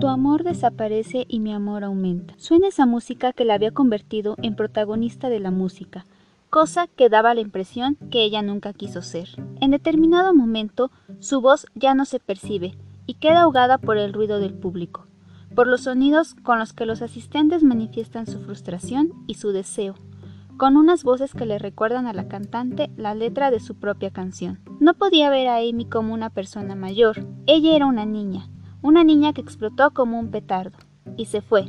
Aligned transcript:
Tu 0.00 0.06
amor 0.06 0.44
desaparece 0.44 1.26
y 1.28 1.40
mi 1.40 1.52
amor 1.52 1.82
aumenta. 1.82 2.34
Suena 2.36 2.68
esa 2.68 2.86
música 2.86 3.32
que 3.32 3.44
la 3.44 3.54
había 3.54 3.72
convertido 3.72 4.36
en 4.40 4.54
protagonista 4.54 5.28
de 5.28 5.40
la 5.40 5.50
música, 5.50 6.06
cosa 6.50 6.86
que 6.86 7.08
daba 7.08 7.34
la 7.34 7.40
impresión 7.40 7.96
que 8.08 8.22
ella 8.22 8.40
nunca 8.42 8.72
quiso 8.72 9.02
ser. 9.02 9.28
En 9.60 9.72
determinado 9.72 10.32
momento, 10.34 10.92
su 11.18 11.40
voz 11.40 11.66
ya 11.74 11.94
no 11.94 12.04
se 12.04 12.20
percibe 12.20 12.78
y 13.06 13.14
queda 13.14 13.40
ahogada 13.40 13.78
por 13.78 13.96
el 13.98 14.12
ruido 14.12 14.38
del 14.38 14.54
público, 14.54 15.06
por 15.56 15.66
los 15.66 15.82
sonidos 15.82 16.34
con 16.44 16.60
los 16.60 16.72
que 16.72 16.86
los 16.86 17.02
asistentes 17.02 17.64
manifiestan 17.64 18.28
su 18.28 18.38
frustración 18.38 19.12
y 19.26 19.34
su 19.34 19.50
deseo, 19.50 19.96
con 20.56 20.76
unas 20.76 21.02
voces 21.02 21.34
que 21.34 21.44
le 21.44 21.58
recuerdan 21.58 22.06
a 22.06 22.12
la 22.12 22.28
cantante 22.28 22.88
la 22.96 23.16
letra 23.16 23.50
de 23.50 23.58
su 23.58 23.74
propia 23.74 24.12
canción. 24.12 24.60
No 24.78 24.94
podía 24.94 25.28
ver 25.28 25.48
a 25.48 25.56
Amy 25.56 25.86
como 25.86 26.14
una 26.14 26.30
persona 26.30 26.76
mayor, 26.76 27.26
ella 27.46 27.74
era 27.74 27.86
una 27.86 28.06
niña, 28.06 28.48
una 28.82 29.04
niña 29.04 29.32
que 29.32 29.40
explotó 29.40 29.90
como 29.90 30.18
un 30.18 30.30
petardo, 30.30 30.78
y 31.16 31.26
se 31.26 31.40
fue, 31.40 31.68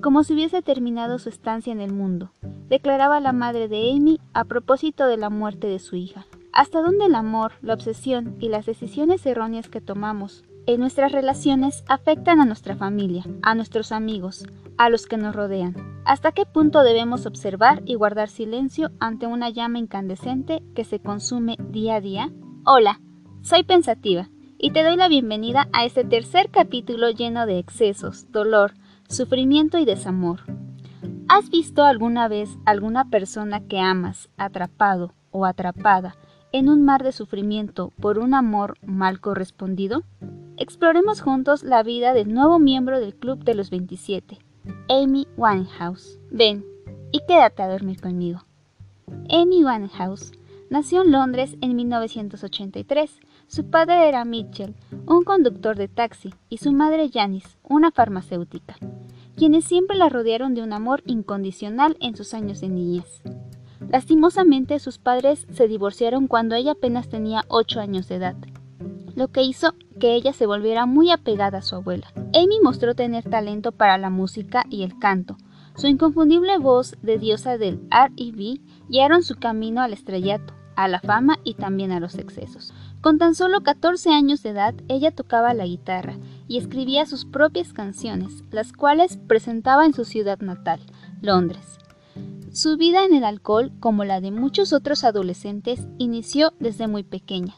como 0.00 0.24
si 0.24 0.34
hubiese 0.34 0.62
terminado 0.62 1.18
su 1.18 1.28
estancia 1.28 1.72
en 1.72 1.80
el 1.80 1.92
mundo, 1.92 2.30
declaraba 2.68 3.20
la 3.20 3.32
madre 3.32 3.68
de 3.68 3.92
Amy 3.92 4.20
a 4.32 4.44
propósito 4.44 5.06
de 5.06 5.16
la 5.16 5.30
muerte 5.30 5.66
de 5.66 5.78
su 5.78 5.96
hija. 5.96 6.26
¿Hasta 6.52 6.82
dónde 6.82 7.06
el 7.06 7.14
amor, 7.14 7.52
la 7.62 7.74
obsesión 7.74 8.36
y 8.38 8.48
las 8.48 8.66
decisiones 8.66 9.26
erróneas 9.26 9.68
que 9.68 9.80
tomamos 9.80 10.44
en 10.66 10.80
nuestras 10.80 11.12
relaciones 11.12 11.84
afectan 11.88 12.40
a 12.40 12.44
nuestra 12.44 12.76
familia, 12.76 13.24
a 13.42 13.54
nuestros 13.54 13.92
amigos, 13.92 14.46
a 14.78 14.88
los 14.88 15.06
que 15.06 15.16
nos 15.16 15.34
rodean? 15.34 15.74
¿Hasta 16.04 16.32
qué 16.32 16.46
punto 16.46 16.82
debemos 16.82 17.26
observar 17.26 17.82
y 17.86 17.94
guardar 17.94 18.28
silencio 18.28 18.90
ante 19.00 19.26
una 19.26 19.50
llama 19.50 19.78
incandescente 19.78 20.62
que 20.74 20.84
se 20.84 21.00
consume 21.00 21.56
día 21.70 21.96
a 21.96 22.00
día? 22.00 22.30
Hola, 22.64 23.00
soy 23.42 23.64
pensativa 23.64 24.28
y 24.64 24.70
te 24.70 24.82
doy 24.82 24.96
la 24.96 25.08
bienvenida 25.08 25.68
a 25.74 25.84
este 25.84 26.04
tercer 26.04 26.48
capítulo 26.50 27.10
lleno 27.10 27.44
de 27.44 27.58
excesos, 27.58 28.32
dolor, 28.32 28.72
sufrimiento 29.10 29.76
y 29.76 29.84
desamor. 29.84 30.40
¿Has 31.28 31.50
visto 31.50 31.84
alguna 31.84 32.28
vez 32.28 32.48
alguna 32.64 33.10
persona 33.10 33.60
que 33.60 33.78
amas 33.78 34.30
atrapado 34.38 35.12
o 35.32 35.44
atrapada 35.44 36.16
en 36.50 36.70
un 36.70 36.82
mar 36.82 37.02
de 37.02 37.12
sufrimiento 37.12 37.92
por 38.00 38.18
un 38.18 38.32
amor 38.32 38.78
mal 38.80 39.20
correspondido? 39.20 40.02
Exploremos 40.56 41.20
juntos 41.20 41.62
la 41.62 41.82
vida 41.82 42.14
del 42.14 42.32
nuevo 42.32 42.58
miembro 42.58 43.00
del 43.00 43.14
Club 43.14 43.44
de 43.44 43.54
los 43.54 43.68
27, 43.68 44.38
Amy 44.88 45.28
Winehouse. 45.36 46.18
Ven 46.30 46.64
y 47.12 47.20
quédate 47.28 47.62
a 47.62 47.68
dormir 47.68 48.00
conmigo. 48.00 48.46
Amy 49.28 49.62
Winehouse 49.62 50.32
nació 50.70 51.02
en 51.02 51.12
Londres 51.12 51.54
en 51.60 51.76
1983 51.76 53.20
su 53.46 53.70
padre 53.70 54.08
era 54.08 54.24
Mitchell, 54.24 54.74
un 55.06 55.24
conductor 55.24 55.76
de 55.76 55.88
taxi, 55.88 56.34
y 56.48 56.58
su 56.58 56.72
madre 56.72 57.10
Janice, 57.12 57.56
una 57.62 57.90
farmacéutica, 57.90 58.76
quienes 59.36 59.64
siempre 59.64 59.96
la 59.96 60.08
rodearon 60.08 60.54
de 60.54 60.62
un 60.62 60.72
amor 60.72 61.02
incondicional 61.06 61.96
en 62.00 62.16
sus 62.16 62.34
años 62.34 62.60
de 62.60 62.68
niñez. 62.68 63.22
Lastimosamente, 63.88 64.78
sus 64.78 64.98
padres 64.98 65.46
se 65.52 65.68
divorciaron 65.68 66.26
cuando 66.26 66.54
ella 66.54 66.72
apenas 66.72 67.08
tenía 67.08 67.44
8 67.48 67.80
años 67.80 68.08
de 68.08 68.16
edad, 68.16 68.36
lo 69.14 69.28
que 69.28 69.42
hizo 69.42 69.74
que 70.00 70.14
ella 70.14 70.32
se 70.32 70.46
volviera 70.46 70.86
muy 70.86 71.10
apegada 71.10 71.58
a 71.58 71.62
su 71.62 71.76
abuela. 71.76 72.08
Amy 72.34 72.58
mostró 72.62 72.94
tener 72.94 73.24
talento 73.24 73.72
para 73.72 73.98
la 73.98 74.10
música 74.10 74.64
y 74.68 74.82
el 74.82 74.98
canto. 74.98 75.36
Su 75.76 75.86
inconfundible 75.86 76.58
voz 76.58 76.96
de 77.02 77.18
diosa 77.18 77.58
del 77.58 77.80
R&B 77.90 78.60
guiaron 78.88 79.22
su 79.22 79.36
camino 79.36 79.82
al 79.82 79.92
estrellato, 79.92 80.54
a 80.76 80.88
la 80.88 81.00
fama 81.00 81.38
y 81.44 81.54
también 81.54 81.92
a 81.92 82.00
los 82.00 82.16
excesos. 82.16 82.72
Con 83.04 83.18
tan 83.18 83.34
solo 83.34 83.62
14 83.62 84.14
años 84.14 84.42
de 84.42 84.48
edad, 84.48 84.74
ella 84.88 85.10
tocaba 85.10 85.52
la 85.52 85.66
guitarra 85.66 86.14
y 86.48 86.56
escribía 86.56 87.04
sus 87.04 87.26
propias 87.26 87.74
canciones, 87.74 88.44
las 88.50 88.72
cuales 88.72 89.18
presentaba 89.18 89.84
en 89.84 89.92
su 89.92 90.06
ciudad 90.06 90.38
natal, 90.40 90.80
Londres. 91.20 91.76
Su 92.50 92.78
vida 92.78 93.04
en 93.04 93.12
el 93.12 93.24
alcohol, 93.24 93.72
como 93.78 94.04
la 94.04 94.22
de 94.22 94.30
muchos 94.30 94.72
otros 94.72 95.04
adolescentes, 95.04 95.86
inició 95.98 96.54
desde 96.60 96.88
muy 96.88 97.02
pequeña, 97.02 97.56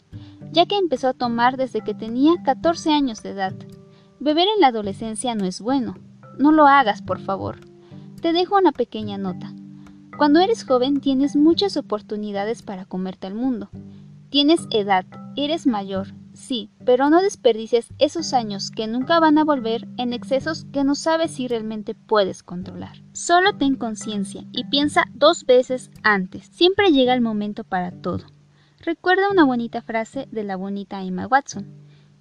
ya 0.50 0.66
que 0.66 0.78
empezó 0.78 1.06
a 1.06 1.14
tomar 1.14 1.56
desde 1.56 1.80
que 1.80 1.94
tenía 1.94 2.42
14 2.44 2.90
años 2.92 3.22
de 3.22 3.30
edad. 3.30 3.54
Beber 4.18 4.48
en 4.52 4.60
la 4.60 4.66
adolescencia 4.66 5.36
no 5.36 5.44
es 5.44 5.60
bueno. 5.60 5.94
No 6.40 6.50
lo 6.50 6.66
hagas, 6.66 7.02
por 7.02 7.20
favor. 7.20 7.60
Te 8.20 8.32
dejo 8.32 8.58
una 8.58 8.72
pequeña 8.72 9.16
nota. 9.16 9.54
Cuando 10.18 10.40
eres 10.40 10.64
joven 10.64 10.98
tienes 10.98 11.36
muchas 11.36 11.76
oportunidades 11.76 12.62
para 12.62 12.84
comerte 12.84 13.28
al 13.28 13.34
mundo. 13.34 13.70
Tienes 14.28 14.66
edad, 14.70 15.06
eres 15.37 15.66
mayor, 15.66 16.09
sí, 16.32 16.70
pero 16.84 17.10
no 17.10 17.22
desperdicies 17.22 17.88
esos 17.98 18.32
años 18.32 18.70
que 18.72 18.88
nunca 18.88 19.20
van 19.20 19.38
a 19.38 19.44
volver 19.44 19.87
en 19.98 20.12
excesos 20.12 20.66
que 20.72 20.82
no 20.82 20.97
sabes 20.97 21.31
si 21.31 21.47
realmente 21.47 21.94
puedes 21.94 22.42
controlar. 22.42 23.03
Solo 23.12 23.56
ten 23.56 23.76
conciencia 23.76 24.44
y 24.53 24.65
piensa 24.65 25.04
dos 25.15 25.47
veces 25.47 25.91
antes. 26.03 26.47
Siempre 26.47 26.91
llega 26.91 27.15
el 27.15 27.20
momento 27.20 27.62
para 27.62 27.92
todo. 27.92 28.25
Recuerda 28.81 29.31
una 29.31 29.44
bonita 29.44 29.81
frase 29.81 30.28
de 30.31 30.44
la 30.44 30.56
bonita 30.56 31.03
Emma 31.03 31.26
Watson. 31.26 31.66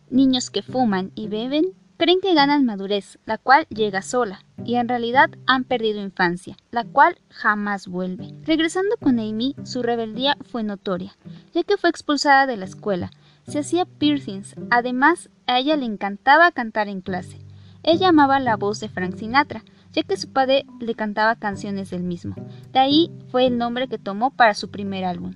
Niños 0.10 0.52
que 0.52 0.62
fuman 0.62 1.12
y 1.16 1.28
beben 1.28 1.74
creen 1.98 2.20
que 2.22 2.34
ganan 2.34 2.66
madurez, 2.66 3.20
la 3.26 3.38
cual 3.38 3.68
llega 3.70 4.02
sola, 4.02 4.44
y 4.64 4.76
en 4.76 4.88
realidad 4.88 5.30
han 5.48 5.64
perdido 5.64 6.02
infancia, 6.02 6.58
la 6.72 6.84
cual 6.84 7.20
jamás 7.30 7.88
vuelve. 7.88 8.34
Regresando 8.44 8.98
con 8.98 9.20
Amy, 9.20 9.56
su 9.64 9.84
rebeldía 9.84 10.38
fue 10.52 10.64
notoria, 10.64 11.16
ya 11.54 11.64
que 11.64 11.78
fue 11.78 11.90
expulsada 11.90 12.48
de 12.48 12.58
la 12.58 12.66
escuela. 12.66 13.12
Se 13.48 13.60
hacía 13.60 13.86
piercings, 13.86 14.56
además 14.72 15.30
a 15.48 15.60
ella 15.60 15.76
le 15.76 15.86
encantaba 15.86 16.52
cantar 16.52 16.88
en 16.88 17.02
clase. 17.02 17.40
Ella 17.84 18.10
amaba 18.10 18.40
la 18.40 18.56
voz 18.56 18.80
de 18.80 18.90
Frank 18.90 19.16
Sinatra, 19.16 19.64
ya 19.94 20.04
que 20.04 20.18
su 20.18 20.32
padre 20.32 20.66
le 20.80 20.96
cantaba 20.96 21.36
canciones 21.36 21.90
del 21.90 22.04
mismo. 22.04 22.36
De 22.74 22.80
ahí 22.80 23.12
fue 23.30 23.46
el 23.46 23.58
nombre 23.58 23.88
que 23.88 23.98
tomó 23.98 24.32
para 24.32 24.54
su 24.54 24.70
primer 24.70 25.06
álbum. 25.06 25.36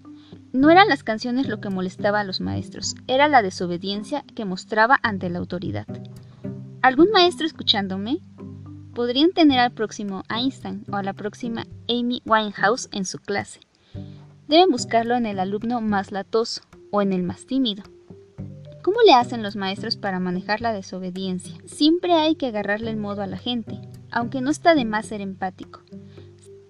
No 0.51 0.71
eran 0.71 0.89
las 0.89 1.03
canciones 1.03 1.47
lo 1.47 1.61
que 1.61 1.69
molestaba 1.69 2.21
a 2.21 2.23
los 2.23 2.41
maestros, 2.41 2.95
era 3.07 3.27
la 3.27 3.43
desobediencia 3.43 4.23
que 4.35 4.45
mostraba 4.45 4.99
ante 5.03 5.29
la 5.29 5.37
autoridad. 5.37 5.85
¿Algún 6.81 7.11
maestro 7.11 7.45
escuchándome? 7.45 8.19
Podrían 8.95 9.31
tener 9.31 9.59
al 9.59 9.71
próximo 9.71 10.23
Einstein 10.29 10.85
o 10.89 10.95
a 10.95 11.03
la 11.03 11.11
próxima 11.11 11.65
Amy 11.89 12.21
Winehouse 12.25 12.87
en 12.93 13.03
su 13.03 13.19
clase. 13.19 13.59
Deben 14.47 14.71
buscarlo 14.71 15.15
en 15.15 15.25
el 15.25 15.39
alumno 15.39 15.81
más 15.81 16.13
latoso 16.13 16.61
o 16.91 17.01
en 17.01 17.11
el 17.11 17.23
más 17.23 17.45
tímido. 17.45 17.83
¿Cómo 18.81 18.97
le 19.05 19.13
hacen 19.13 19.43
los 19.43 19.57
maestros 19.57 19.97
para 19.97 20.21
manejar 20.21 20.61
la 20.61 20.71
desobediencia? 20.71 21.57
Siempre 21.65 22.13
hay 22.13 22.35
que 22.35 22.47
agarrarle 22.47 22.91
el 22.91 22.97
modo 22.97 23.23
a 23.23 23.27
la 23.27 23.37
gente, 23.37 23.81
aunque 24.09 24.39
no 24.39 24.49
está 24.49 24.73
de 24.73 24.85
más 24.85 25.07
ser 25.07 25.19
empático. 25.19 25.81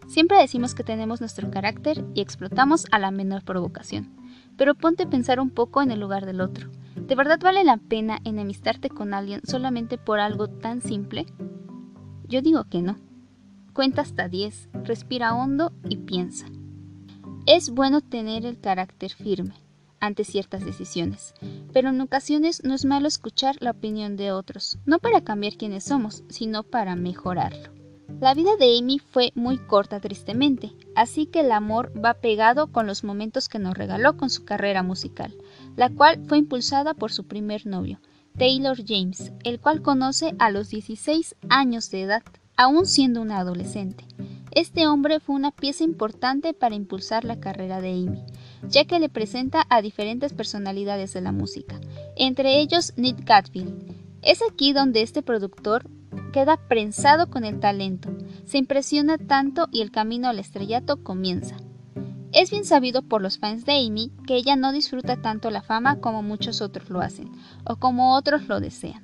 Siempre 0.08 0.40
decimos 0.40 0.74
que 0.74 0.84
tenemos 0.84 1.20
nuestro 1.20 1.52
carácter 1.52 2.04
y 2.16 2.22
explotamos 2.22 2.88
a 2.90 2.98
la 2.98 3.12
menor 3.12 3.44
provocación, 3.44 4.10
pero 4.58 4.74
ponte 4.74 5.04
a 5.04 5.10
pensar 5.10 5.40
un 5.40 5.52
poco 5.52 5.84
en 5.84 5.92
el 5.92 6.00
lugar 6.00 6.26
del 6.26 6.42
otro. 6.42 6.72
¿De 7.10 7.16
verdad 7.16 7.40
vale 7.42 7.64
la 7.64 7.78
pena 7.78 8.20
enemistarte 8.24 8.88
con 8.88 9.16
alguien 9.16 9.42
solamente 9.44 9.98
por 9.98 10.20
algo 10.20 10.48
tan 10.48 10.84
simple? 10.84 11.26
Yo 12.28 12.44
digo 12.44 12.66
que 12.70 12.84
no. 12.84 12.98
Cuenta 13.74 14.04
hasta 14.04 14.30
10, 14.30 14.70
respira 14.84 15.34
hondo 15.34 15.74
y 15.90 15.98
piensa. 15.98 16.46
Es 17.48 17.72
bueno 17.72 18.02
tener 18.02 18.46
el 18.46 18.60
carácter 18.60 19.12
firme 19.12 19.56
ante 20.00 20.24
ciertas 20.24 20.64
decisiones, 20.64 21.34
pero 21.74 21.90
en 21.90 22.00
ocasiones 22.00 22.64
no 22.64 22.76
es 22.76 22.86
malo 22.86 23.08
escuchar 23.08 23.56
la 23.60 23.72
opinión 23.72 24.16
de 24.16 24.32
otros, 24.32 24.78
no 24.86 25.00
para 25.00 25.24
cambiar 25.24 25.54
quienes 25.54 25.86
somos, 25.86 26.24
sino 26.30 26.62
para 26.62 26.96
mejorarlo. 26.96 27.72
La 28.22 28.36
vida 28.36 28.52
de 28.60 28.78
Amy 28.78 29.00
fue 29.00 29.32
muy 29.34 29.58
corta 29.58 30.00
tristemente, 30.00 30.74
así 30.96 31.26
que 31.26 31.40
el 31.40 31.52
amor 31.54 31.92
va 32.04 32.14
pegado 32.16 32.68
con 32.68 32.86
los 32.86 33.04
momentos 33.04 33.50
que 33.50 33.60
nos 33.60 33.76
regaló 33.76 34.16
con 34.16 34.30
su 34.30 34.46
carrera 34.46 34.84
musical, 34.84 35.34
la 35.80 35.90
cual 35.90 36.20
fue 36.28 36.40
impulsada 36.40 36.94
por 36.94 37.10
su 37.10 37.26
primer 37.26 37.66
novio, 37.66 38.02
Taylor 38.38 38.78
James, 38.86 39.32
el 39.46 39.62
cual 39.62 39.82
conoce 39.82 40.36
a 40.38 40.52
los 40.52 40.68
16 40.68 41.38
años 41.48 41.90
de 41.90 42.02
edad, 42.02 42.22
aún 42.58 42.86
siendo 42.86 43.22
una 43.22 43.38
adolescente. 43.38 44.04
Este 44.52 44.88
hombre 44.88 45.22
fue 45.22 45.38
una 45.38 45.52
pieza 45.52 45.86
importante 45.86 46.54
para 46.54 46.76
impulsar 46.76 47.24
la 47.24 47.40
carrera 47.40 47.80
de 47.80 47.92
Amy, 47.92 48.22
ya 48.68 48.84
que 48.84 49.00
le 49.00 49.08
presenta 49.08 49.66
a 49.70 49.82
diferentes 49.82 50.34
personalidades 50.34 51.14
de 51.14 51.22
la 51.22 51.32
música, 51.32 51.80
entre 52.18 52.60
ellos 52.60 52.92
Nick 52.98 53.24
Gatfield. 53.24 53.96
Es 54.22 54.42
aquí 54.42 54.74
donde 54.74 55.02
este 55.02 55.22
productor 55.22 55.90
queda 56.34 56.58
prensado 56.58 57.30
con 57.30 57.46
el 57.46 57.62
talento, 57.62 58.10
se 58.44 58.58
impresiona 58.58 59.18
tanto 59.18 59.70
y 59.72 59.80
el 59.80 59.92
camino 59.92 60.28
al 60.28 60.40
estrellato 60.40 61.02
comienza. 61.04 61.56
Es 62.32 62.52
bien 62.52 62.64
sabido 62.64 63.02
por 63.02 63.22
los 63.22 63.40
fans 63.40 63.66
de 63.66 63.74
Amy 63.74 64.12
que 64.28 64.36
ella 64.36 64.56
no 64.56 64.72
disfruta 64.72 65.20
tanto 65.20 65.50
la 65.50 65.64
fama 65.64 66.00
como 66.00 66.22
muchos 66.22 66.62
otros 66.62 66.90
lo 66.90 67.02
hacen, 67.02 67.32
o 67.64 67.78
como 67.78 68.16
otros 68.16 68.48
lo 68.48 68.60
desean. 68.60 69.04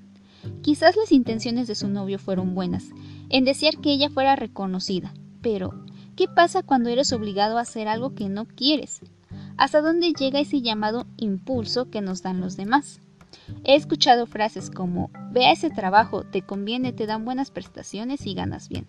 Quizás 0.61 0.95
las 0.95 1.11
intenciones 1.11 1.67
de 1.67 1.73
su 1.73 1.87
novio 1.87 2.19
fueron 2.19 2.53
buenas, 2.53 2.85
en 3.29 3.43
desear 3.43 3.77
que 3.77 3.91
ella 3.91 4.09
fuera 4.09 4.35
reconocida, 4.35 5.13
pero 5.41 5.73
¿qué 6.15 6.27
pasa 6.27 6.61
cuando 6.61 6.89
eres 6.89 7.11
obligado 7.13 7.57
a 7.57 7.61
hacer 7.61 7.87
algo 7.87 8.13
que 8.13 8.29
no 8.29 8.45
quieres? 8.45 9.01
¿Hasta 9.57 9.81
dónde 9.81 10.13
llega 10.13 10.39
ese 10.39 10.61
llamado 10.61 11.07
impulso 11.17 11.89
que 11.89 12.01
nos 12.01 12.21
dan 12.21 12.41
los 12.41 12.57
demás? 12.57 12.99
He 13.63 13.75
escuchado 13.75 14.27
frases 14.27 14.69
como, 14.69 15.09
ve 15.31 15.45
a 15.45 15.51
ese 15.51 15.69
trabajo, 15.69 16.23
te 16.23 16.41
conviene, 16.41 16.93
te 16.93 17.07
dan 17.07 17.25
buenas 17.25 17.51
prestaciones 17.51 18.25
y 18.27 18.33
ganas 18.33 18.69
bien. 18.69 18.85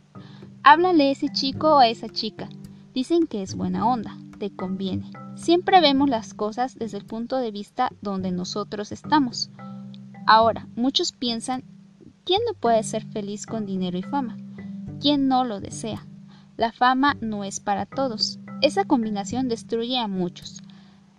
Háblale 0.62 1.08
a 1.08 1.10
ese 1.12 1.28
chico 1.30 1.76
o 1.76 1.78
a 1.78 1.88
esa 1.88 2.08
chica. 2.08 2.48
Dicen 2.94 3.26
que 3.26 3.42
es 3.42 3.54
buena 3.54 3.86
onda, 3.86 4.16
te 4.38 4.54
conviene. 4.54 5.10
Siempre 5.34 5.80
vemos 5.80 6.08
las 6.08 6.34
cosas 6.34 6.78
desde 6.78 6.98
el 6.98 7.04
punto 7.04 7.36
de 7.36 7.50
vista 7.50 7.90
donde 8.02 8.30
nosotros 8.30 8.92
estamos. 8.92 9.50
Ahora, 10.26 10.68
muchos 10.76 11.12
piensan, 11.12 11.64
¿quién 12.24 12.40
no 12.46 12.54
puede 12.54 12.82
ser 12.82 13.04
feliz 13.04 13.46
con 13.46 13.66
dinero 13.66 13.98
y 13.98 14.02
fama? 14.02 14.36
¿Quién 15.00 15.28
no 15.28 15.44
lo 15.44 15.60
desea? 15.60 16.06
La 16.56 16.72
fama 16.72 17.16
no 17.20 17.44
es 17.44 17.60
para 17.60 17.86
todos. 17.86 18.38
Esa 18.62 18.84
combinación 18.84 19.48
destruye 19.48 19.98
a 19.98 20.08
muchos. 20.08 20.62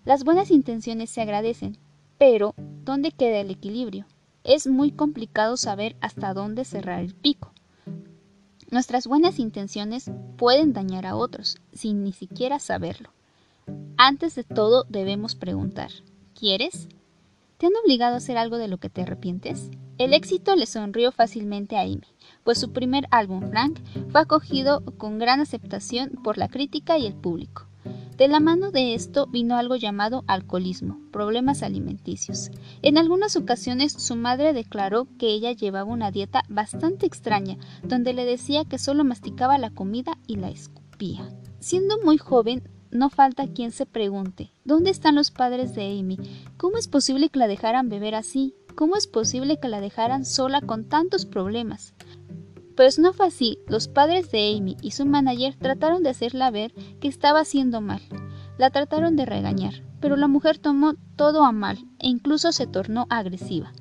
Las 0.03 0.23
buenas 0.23 0.51
intenciones 0.51 1.09
se 1.09 1.21
agradecen, 1.21 1.77
pero 2.17 2.55
¿dónde 2.83 3.11
queda 3.11 3.39
el 3.39 3.51
equilibrio? 3.51 4.05
Es 4.43 4.67
muy 4.67 4.91
complicado 4.91 5.57
saber 5.57 5.95
hasta 6.01 6.33
dónde 6.33 6.65
cerrar 6.65 7.01
el 7.01 7.13
pico. 7.13 7.53
Nuestras 8.69 9.07
buenas 9.07 9.39
intenciones 9.39 10.11
pueden 10.37 10.73
dañar 10.73 11.05
a 11.05 11.15
otros 11.15 11.55
sin 11.71 12.03
ni 12.03 12.11
siquiera 12.11 12.59
saberlo. 12.59 13.11
Antes 13.95 14.35
de 14.35 14.43
todo 14.43 14.85
debemos 14.89 15.35
preguntar, 15.35 15.89
¿quieres? 16.37 16.89
¿Te 17.57 17.67
han 17.67 17.73
obligado 17.81 18.15
a 18.15 18.17
hacer 18.17 18.37
algo 18.37 18.57
de 18.57 18.67
lo 18.67 18.77
que 18.77 18.89
te 18.89 19.03
arrepientes? 19.03 19.71
El 19.97 20.13
éxito 20.13 20.53
le 20.57 20.65
sonrió 20.65 21.13
fácilmente 21.13 21.77
a 21.77 21.81
Amy, 21.81 22.01
pues 22.43 22.59
su 22.59 22.73
primer 22.73 23.07
álbum, 23.09 23.49
Frank, 23.49 23.79
fue 24.09 24.19
acogido 24.19 24.83
con 24.97 25.17
gran 25.17 25.39
aceptación 25.39 26.11
por 26.21 26.37
la 26.37 26.49
crítica 26.49 26.97
y 26.97 27.07
el 27.07 27.15
público. 27.15 27.67
De 28.17 28.27
la 28.27 28.39
mano 28.39 28.71
de 28.71 28.95
esto 28.95 29.27
vino 29.27 29.57
algo 29.57 29.75
llamado 29.75 30.23
alcoholismo, 30.25 30.99
problemas 31.11 31.61
alimenticios. 31.61 32.49
En 32.81 32.97
algunas 32.97 33.35
ocasiones 33.35 33.93
su 33.93 34.15
madre 34.15 34.53
declaró 34.53 35.07
que 35.19 35.27
ella 35.27 35.51
llevaba 35.51 35.91
una 35.91 36.09
dieta 36.09 36.41
bastante 36.49 37.05
extraña, 37.05 37.57
donde 37.83 38.13
le 38.13 38.25
decía 38.25 38.65
que 38.65 38.79
solo 38.79 39.03
masticaba 39.03 39.59
la 39.59 39.69
comida 39.69 40.17
y 40.25 40.37
la 40.37 40.49
escupía. 40.49 41.29
Siendo 41.59 41.99
muy 42.03 42.17
joven, 42.17 42.63
no 42.89 43.11
falta 43.11 43.53
quien 43.53 43.71
se 43.71 43.85
pregunte, 43.85 44.51
¿dónde 44.65 44.89
están 44.89 45.13
los 45.13 45.29
padres 45.29 45.75
de 45.75 45.99
Amy? 45.99 46.17
¿Cómo 46.57 46.79
es 46.79 46.87
posible 46.87 47.29
que 47.29 47.37
la 47.37 47.47
dejaran 47.47 47.87
beber 47.87 48.15
así? 48.15 48.55
¿Cómo 48.73 48.95
es 48.95 49.05
posible 49.05 49.59
que 49.59 49.67
la 49.67 49.79
dejaran 49.79 50.25
sola 50.25 50.61
con 50.61 50.85
tantos 50.89 51.27
problemas? 51.27 51.93
Pues 52.77 53.00
no 53.00 53.12
fue 53.12 53.25
así, 53.25 53.57
los 53.68 53.88
padres 53.88 54.29
de 54.29 54.56
Amy 54.56 54.77
y 54.83 54.91
su 54.91 55.07
manager 55.07 55.56
trataron 55.56 56.03
de 56.03 56.12
hacerla 56.12 56.51
ver 56.51 56.75
que 57.01 57.07
estaba 57.07 57.39
haciendo 57.39 57.81
mal. 57.81 58.01
La 58.59 58.69
trataron 58.69 59.15
de 59.15 59.25
regañar, 59.25 59.83
pero 60.00 60.15
la 60.15 60.27
mujer 60.27 60.59
tomó 60.59 60.94
todo 61.15 61.44
a 61.44 61.51
mal 61.51 61.79
e 61.97 62.07
incluso 62.07 62.51
se 62.51 62.68
tornó 62.68 63.07
agresiva. 63.09 63.71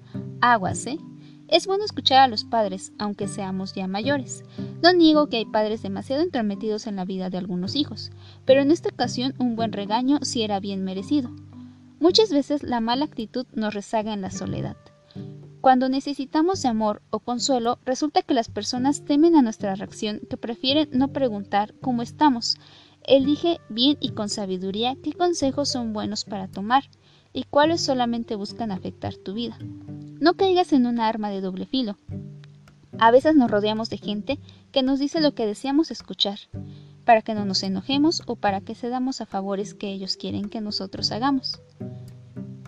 Aguas, 0.40 0.86
¿eh? 0.86 0.98
Es 1.46 1.66
bueno 1.66 1.84
escuchar 1.84 2.20
a 2.20 2.28
los 2.28 2.44
padres, 2.44 2.94
aunque 2.98 3.28
seamos 3.28 3.74
ya 3.74 3.86
mayores. 3.86 4.44
No 4.82 4.94
niego 4.94 5.28
que 5.28 5.36
hay 5.36 5.44
padres 5.44 5.82
demasiado 5.82 6.22
entrometidos 6.22 6.86
en 6.86 6.96
la 6.96 7.04
vida 7.04 7.28
de 7.28 7.36
algunos 7.36 7.76
hijos, 7.76 8.10
pero 8.46 8.62
en 8.62 8.70
esta 8.70 8.88
ocasión 8.88 9.34
un 9.38 9.56
buen 9.56 9.72
regaño 9.72 10.20
sí 10.22 10.42
era 10.42 10.58
bien 10.58 10.84
merecido. 10.84 11.30
Muchas 12.00 12.30
veces 12.30 12.62
la 12.62 12.80
mala 12.80 13.04
actitud 13.04 13.46
nos 13.52 13.74
rezaga 13.74 14.14
en 14.14 14.22
la 14.22 14.30
soledad. 14.30 14.76
Cuando 15.66 15.88
necesitamos 15.88 16.62
de 16.62 16.68
amor 16.68 17.02
o 17.10 17.18
consuelo, 17.18 17.80
resulta 17.84 18.22
que 18.22 18.34
las 18.34 18.48
personas 18.48 19.04
temen 19.04 19.34
a 19.34 19.42
nuestra 19.42 19.74
reacción, 19.74 20.20
que 20.30 20.36
prefieren 20.36 20.88
no 20.92 21.08
preguntar 21.08 21.74
cómo 21.80 22.02
estamos. 22.02 22.56
Elige 23.02 23.58
bien 23.68 23.96
y 23.98 24.10
con 24.10 24.28
sabiduría 24.28 24.94
qué 25.02 25.12
consejos 25.12 25.68
son 25.68 25.92
buenos 25.92 26.24
para 26.24 26.46
tomar 26.46 26.84
y 27.32 27.42
cuáles 27.50 27.80
solamente 27.80 28.36
buscan 28.36 28.70
afectar 28.70 29.16
tu 29.16 29.34
vida. 29.34 29.58
No 30.20 30.34
caigas 30.34 30.72
en 30.72 30.86
una 30.86 31.08
arma 31.08 31.30
de 31.30 31.40
doble 31.40 31.66
filo. 31.66 31.96
A 33.00 33.10
veces 33.10 33.34
nos 33.34 33.50
rodeamos 33.50 33.90
de 33.90 33.98
gente 33.98 34.38
que 34.70 34.84
nos 34.84 35.00
dice 35.00 35.20
lo 35.20 35.34
que 35.34 35.46
deseamos 35.46 35.90
escuchar, 35.90 36.38
para 37.04 37.22
que 37.22 37.34
no 37.34 37.44
nos 37.44 37.64
enojemos 37.64 38.22
o 38.26 38.36
para 38.36 38.60
que 38.60 38.76
cedamos 38.76 39.20
a 39.20 39.26
favores 39.26 39.74
que 39.74 39.88
ellos 39.88 40.16
quieren 40.16 40.48
que 40.48 40.60
nosotros 40.60 41.10
hagamos. 41.10 41.60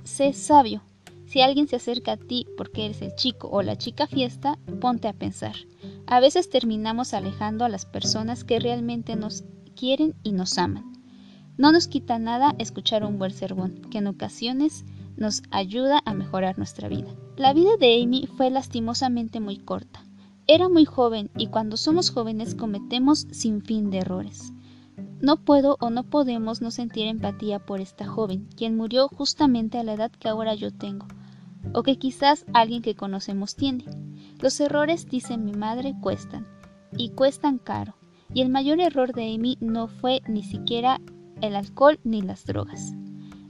Sé 0.03 0.33
sabio. 0.33 0.83
Si 1.29 1.43
alguien 1.43 1.69
se 1.69 1.77
acerca 1.77 2.13
a 2.13 2.17
ti 2.17 2.47
porque 2.57 2.87
eres 2.87 3.03
el 3.03 3.15
chico 3.15 3.49
o 3.49 3.61
la 3.61 3.77
chica 3.77 4.07
fiesta, 4.07 4.59
ponte 4.81 5.09
a 5.09 5.13
pensar. 5.13 5.55
A 6.07 6.21
veces 6.21 6.49
terminamos 6.49 7.13
alejando 7.13 7.67
a 7.67 7.69
las 7.69 7.85
personas 7.85 8.45
que 8.45 8.59
realmente 8.59 9.15
nos 9.15 9.45
quieren 9.77 10.15
y 10.23 10.33
nos 10.33 10.57
aman. 10.57 10.91
No 11.59 11.71
nos 11.71 11.87
quita 11.87 12.19
nada 12.19 12.55
escuchar 12.59 13.05
un 13.05 13.19
buen 13.19 13.33
sermón, 13.33 13.83
que 13.91 13.99
en 13.99 14.07
ocasiones 14.07 14.87
nos 15.19 15.43
ayuda 15.51 16.01
a 16.07 16.15
mejorar 16.15 16.57
nuestra 16.57 16.89
vida. 16.89 17.15
La 17.37 17.53
vida 17.53 17.77
de 17.79 18.03
Amy 18.03 18.27
fue 18.39 18.49
lastimosamente 18.49 19.39
muy 19.39 19.59
corta. 19.59 20.03
Era 20.47 20.71
muy 20.71 20.87
joven 20.87 21.31
y 21.37 21.49
cuando 21.49 21.77
somos 21.77 22.09
jóvenes 22.09 22.55
cometemos 22.55 23.27
sin 23.33 23.61
fin 23.61 23.91
de 23.91 23.99
errores. 23.99 24.55
No 25.21 25.37
puedo 25.37 25.77
o 25.81 25.91
no 25.91 26.05
podemos 26.05 26.63
no 26.63 26.71
sentir 26.71 27.07
empatía 27.07 27.59
por 27.59 27.81
esta 27.81 28.07
joven, 28.07 28.49
quien 28.57 28.77
murió 28.77 29.09
justamente 29.09 29.79
a 29.79 29.83
la 29.83 29.93
edad 29.93 30.11
que 30.11 30.29
ahora 30.29 30.55
yo 30.55 30.73
tengo, 30.73 31.07
o 31.75 31.83
que 31.83 31.99
quizás 31.99 32.45
alguien 32.53 32.83
que 32.83 32.95
conocemos 32.95 33.57
tiene. 33.57 33.85
Los 34.41 34.59
errores, 34.61 35.09
dice 35.09 35.39
mi 35.39 35.53
madre, 35.53 35.95
cuestan, 36.01 36.47
y 36.97 37.11
cuestan 37.11 37.59
caro, 37.59 37.95
y 38.33 38.43
el 38.43 38.49
mayor 38.49 38.81
error 38.81 39.13
de 39.13 39.35
Amy 39.35 39.59
no 39.61 39.89
fue 39.89 40.23
ni 40.29 40.43
siquiera 40.43 41.01
el 41.41 41.57
alcohol 41.57 41.99
ni 42.05 42.23
las 42.23 42.45
drogas. 42.45 42.95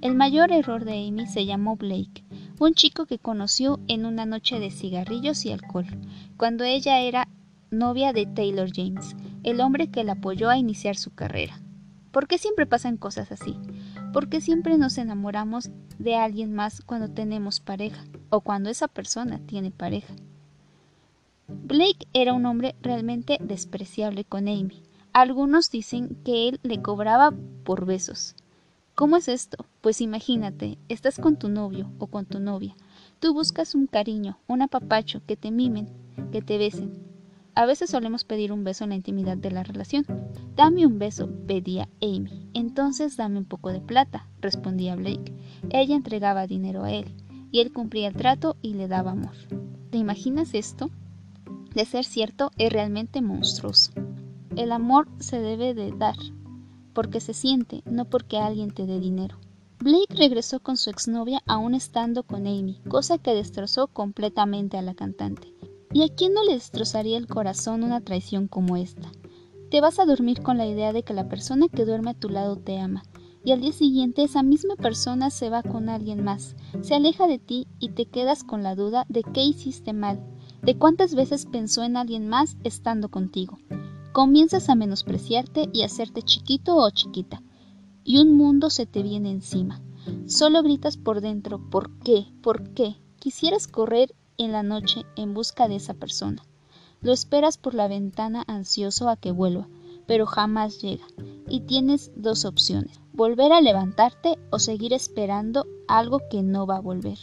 El 0.00 0.14
mayor 0.14 0.52
error 0.52 0.84
de 0.84 1.06
Amy 1.08 1.26
se 1.26 1.44
llamó 1.44 1.76
Blake, 1.76 2.24
un 2.60 2.74
chico 2.74 3.06
que 3.06 3.18
conoció 3.18 3.80
en 3.88 4.06
una 4.06 4.26
noche 4.26 4.60
de 4.60 4.70
cigarrillos 4.70 5.44
y 5.44 5.52
alcohol, 5.52 5.86
cuando 6.36 6.64
ella 6.64 7.00
era 7.00 7.28
novia 7.70 8.12
de 8.12 8.26
Taylor 8.26 8.70
James, 8.72 9.16
el 9.42 9.60
hombre 9.60 9.90
que 9.90 10.04
la 10.04 10.12
apoyó 10.12 10.50
a 10.50 10.58
iniciar 10.58 10.96
su 10.96 11.10
carrera. 11.10 11.60
¿Por 12.12 12.26
qué 12.26 12.38
siempre 12.38 12.66
pasan 12.66 12.96
cosas 12.96 13.30
así? 13.32 13.56
Porque 14.12 14.40
siempre 14.40 14.78
nos 14.78 14.98
enamoramos 14.98 15.70
de 15.98 16.16
alguien 16.16 16.54
más 16.54 16.80
cuando 16.80 17.08
tenemos 17.08 17.60
pareja 17.60 18.04
o 18.30 18.40
cuando 18.40 18.70
esa 18.70 18.88
persona 18.88 19.40
tiene 19.46 19.70
pareja. 19.70 20.14
Blake 21.48 22.06
era 22.12 22.34
un 22.34 22.46
hombre 22.46 22.74
realmente 22.82 23.38
despreciable 23.40 24.24
con 24.24 24.48
Amy. 24.48 24.82
Algunos 25.12 25.70
dicen 25.70 26.16
que 26.24 26.48
él 26.48 26.60
le 26.62 26.82
cobraba 26.82 27.32
por 27.64 27.86
besos. 27.86 28.36
¿Cómo 28.94 29.16
es 29.16 29.28
esto? 29.28 29.64
Pues 29.80 30.00
imagínate, 30.00 30.76
estás 30.88 31.18
con 31.18 31.36
tu 31.36 31.48
novio 31.48 31.90
o 31.98 32.08
con 32.08 32.26
tu 32.26 32.40
novia. 32.40 32.74
Tú 33.20 33.32
buscas 33.32 33.74
un 33.74 33.86
cariño, 33.86 34.38
un 34.46 34.62
apapacho, 34.62 35.22
que 35.26 35.36
te 35.36 35.50
mimen, 35.50 35.88
que 36.32 36.42
te 36.42 36.58
besen. 36.58 37.07
A 37.58 37.66
veces 37.66 37.90
solemos 37.90 38.22
pedir 38.22 38.52
un 38.52 38.62
beso 38.62 38.84
en 38.84 38.90
la 38.90 38.96
intimidad 38.96 39.36
de 39.36 39.50
la 39.50 39.64
relación. 39.64 40.06
Dame 40.54 40.86
un 40.86 41.00
beso, 41.00 41.28
pedía 41.48 41.88
Amy. 42.00 42.48
Entonces 42.54 43.16
dame 43.16 43.38
un 43.38 43.46
poco 43.46 43.72
de 43.72 43.80
plata, 43.80 44.28
respondía 44.40 44.94
Blake. 44.94 45.34
Ella 45.70 45.96
entregaba 45.96 46.46
dinero 46.46 46.84
a 46.84 46.92
él, 46.92 47.12
y 47.50 47.58
él 47.58 47.72
cumplía 47.72 48.06
el 48.06 48.14
trato 48.14 48.56
y 48.62 48.74
le 48.74 48.86
daba 48.86 49.10
amor. 49.10 49.34
¿Te 49.90 49.98
imaginas 49.98 50.54
esto? 50.54 50.88
De 51.74 51.84
ser 51.84 52.04
cierto, 52.04 52.52
es 52.58 52.72
realmente 52.72 53.22
monstruoso. 53.22 53.90
El 54.54 54.70
amor 54.70 55.08
se 55.18 55.40
debe 55.40 55.74
de 55.74 55.90
dar, 55.90 56.14
porque 56.92 57.18
se 57.18 57.34
siente, 57.34 57.82
no 57.86 58.04
porque 58.04 58.38
alguien 58.38 58.70
te 58.70 58.86
dé 58.86 59.00
dinero. 59.00 59.36
Blake 59.80 60.14
regresó 60.14 60.60
con 60.60 60.76
su 60.76 60.90
exnovia 60.90 61.42
aún 61.44 61.74
estando 61.74 62.22
con 62.22 62.46
Amy, 62.46 62.80
cosa 62.88 63.18
que 63.18 63.34
destrozó 63.34 63.88
completamente 63.88 64.76
a 64.78 64.82
la 64.82 64.94
cantante. 64.94 65.52
¿Y 65.98 66.04
a 66.04 66.14
quién 66.14 66.32
no 66.32 66.44
le 66.44 66.52
destrozaría 66.52 67.18
el 67.18 67.26
corazón 67.26 67.82
una 67.82 68.00
traición 68.00 68.46
como 68.46 68.76
esta? 68.76 69.10
Te 69.68 69.80
vas 69.80 69.98
a 69.98 70.04
dormir 70.04 70.42
con 70.42 70.56
la 70.56 70.64
idea 70.64 70.92
de 70.92 71.02
que 71.02 71.12
la 71.12 71.28
persona 71.28 71.66
que 71.66 71.84
duerme 71.84 72.10
a 72.10 72.14
tu 72.14 72.28
lado 72.28 72.54
te 72.54 72.78
ama, 72.78 73.02
y 73.42 73.50
al 73.50 73.62
día 73.62 73.72
siguiente 73.72 74.22
esa 74.22 74.44
misma 74.44 74.76
persona 74.76 75.30
se 75.30 75.50
va 75.50 75.64
con 75.64 75.88
alguien 75.88 76.22
más, 76.22 76.54
se 76.82 76.94
aleja 76.94 77.26
de 77.26 77.40
ti 77.40 77.66
y 77.80 77.88
te 77.88 78.06
quedas 78.06 78.44
con 78.44 78.62
la 78.62 78.76
duda 78.76 79.06
de 79.08 79.24
qué 79.24 79.42
hiciste 79.42 79.92
mal, 79.92 80.24
de 80.62 80.78
cuántas 80.78 81.16
veces 81.16 81.46
pensó 81.46 81.82
en 81.82 81.96
alguien 81.96 82.28
más 82.28 82.56
estando 82.62 83.08
contigo 83.08 83.58
comienzas 84.12 84.68
a 84.68 84.76
menospreciarte 84.76 85.68
y 85.72 85.82
a 85.82 85.86
hacerte 85.86 86.22
chiquito 86.22 86.76
o 86.76 86.88
chiquita, 86.90 87.42
y 88.04 88.18
un 88.18 88.36
mundo 88.36 88.70
se 88.70 88.86
te 88.86 89.02
viene 89.02 89.32
encima. 89.32 89.82
Solo 90.26 90.62
gritas 90.62 90.96
por 90.96 91.20
dentro, 91.20 91.58
¿por 91.70 91.90
qué? 91.98 92.26
¿Por 92.40 92.70
qué? 92.70 92.96
Quisieras 93.18 93.66
correr 93.66 94.14
en 94.38 94.52
la 94.52 94.62
noche 94.62 95.04
en 95.16 95.34
busca 95.34 95.68
de 95.68 95.76
esa 95.76 95.94
persona. 95.94 96.42
Lo 97.00 97.12
esperas 97.12 97.58
por 97.58 97.74
la 97.74 97.88
ventana 97.88 98.44
ansioso 98.46 99.08
a 99.08 99.16
que 99.16 99.30
vuelva, 99.30 99.68
pero 100.06 100.26
jamás 100.26 100.80
llega, 100.80 101.04
y 101.48 101.60
tienes 101.60 102.10
dos 102.16 102.44
opciones, 102.44 102.98
volver 103.12 103.52
a 103.52 103.60
levantarte 103.60 104.38
o 104.50 104.58
seguir 104.58 104.92
esperando 104.92 105.66
algo 105.86 106.20
que 106.30 106.42
no 106.42 106.66
va 106.66 106.76
a 106.76 106.80
volver. 106.80 107.18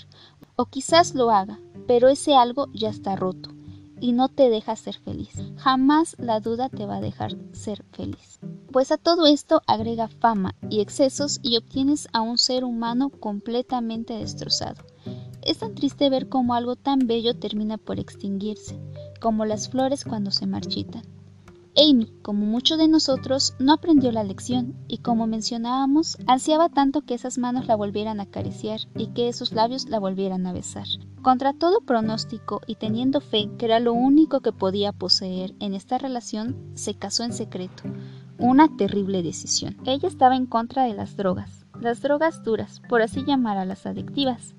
O 0.56 0.66
quizás 0.66 1.16
lo 1.16 1.32
haga, 1.32 1.60
pero 1.88 2.10
ese 2.10 2.36
algo 2.36 2.68
ya 2.74 2.90
está 2.90 3.16
roto 3.16 3.50
y 4.00 4.12
no 4.12 4.30
te 4.30 4.50
deja 4.50 4.76
ser 4.76 4.98
feliz. 4.98 5.32
Jamás 5.58 6.16
la 6.20 6.40
duda 6.40 6.70
te 6.70 6.86
va 6.86 6.98
a 6.98 7.02
dejar 7.02 7.36
ser 7.54 7.84
feliz. 7.92 8.40
Pues 8.72 8.92
a 8.92 8.98
todo 8.98 9.26
esto 9.26 9.62
agrega 9.68 10.08
fama 10.08 10.56
y 10.70 10.82
excesos 10.82 11.40
y 11.42 11.58
obtienes 11.58 12.08
a 12.14 12.22
un 12.22 12.38
ser 12.38 12.64
humano 12.64 13.10
completamente 13.10 14.14
destrozado. 14.14 14.84
Es 15.46 15.60
tan 15.60 15.76
triste 15.76 16.10
ver 16.10 16.28
cómo 16.28 16.56
algo 16.56 16.76
tan 16.76 17.00
bello 17.06 17.36
termina 17.36 17.78
por 17.78 18.00
extinguirse, 18.00 18.80
como 19.22 19.46
las 19.46 19.70
flores 19.70 20.04
cuando 20.04 20.32
se 20.32 20.48
marchitan. 20.48 21.04
Amy, 21.78 22.12
como 22.22 22.46
muchos 22.46 22.78
de 22.78 22.88
nosotros, 22.88 23.54
no 23.60 23.74
aprendió 23.74 24.12
la 24.12 24.24
lección 24.24 24.76
y 24.88 25.00
como 25.00 25.28
mencionábamos, 25.28 26.18
ansiaba 26.26 26.70
tanto 26.70 27.02
que 27.02 27.14
esas 27.14 27.38
manos 27.38 27.68
la 27.68 27.76
volvieran 27.76 28.20
a 28.20 28.24
acariciar 28.24 28.80
y 28.96 29.08
que 29.08 29.28
esos 29.28 29.52
labios 29.52 29.88
la 29.90 30.00
volvieran 30.00 30.48
a 30.48 30.54
besar. 30.54 30.88
Contra 31.22 31.54
todo 31.54 31.82
pronóstico 31.82 32.62
y 32.66 32.76
teniendo 32.76 33.20
fe 33.20 33.50
que 33.60 33.66
era 33.66 33.80
lo 33.80 33.94
único 33.94 34.40
que 34.40 34.54
podía 34.54 34.94
poseer 34.94 35.54
en 35.60 35.74
esta 35.74 35.98
relación, 35.98 36.56
se 36.76 36.96
casó 36.96 37.24
en 37.24 37.34
secreto. 37.34 37.84
Una 38.40 38.76
terrible 38.78 39.22
decisión. 39.22 39.78
Ella 39.86 40.08
estaba 40.08 40.36
en 40.38 40.46
contra 40.46 40.86
de 40.86 40.94
las 40.94 41.18
drogas, 41.18 41.66
las 41.80 42.02
drogas 42.02 42.44
duras, 42.44 42.82
por 42.88 43.02
así 43.02 43.26
llamar 43.26 43.58
a 43.58 43.66
las 43.66 43.86
adictivas. 43.86 44.56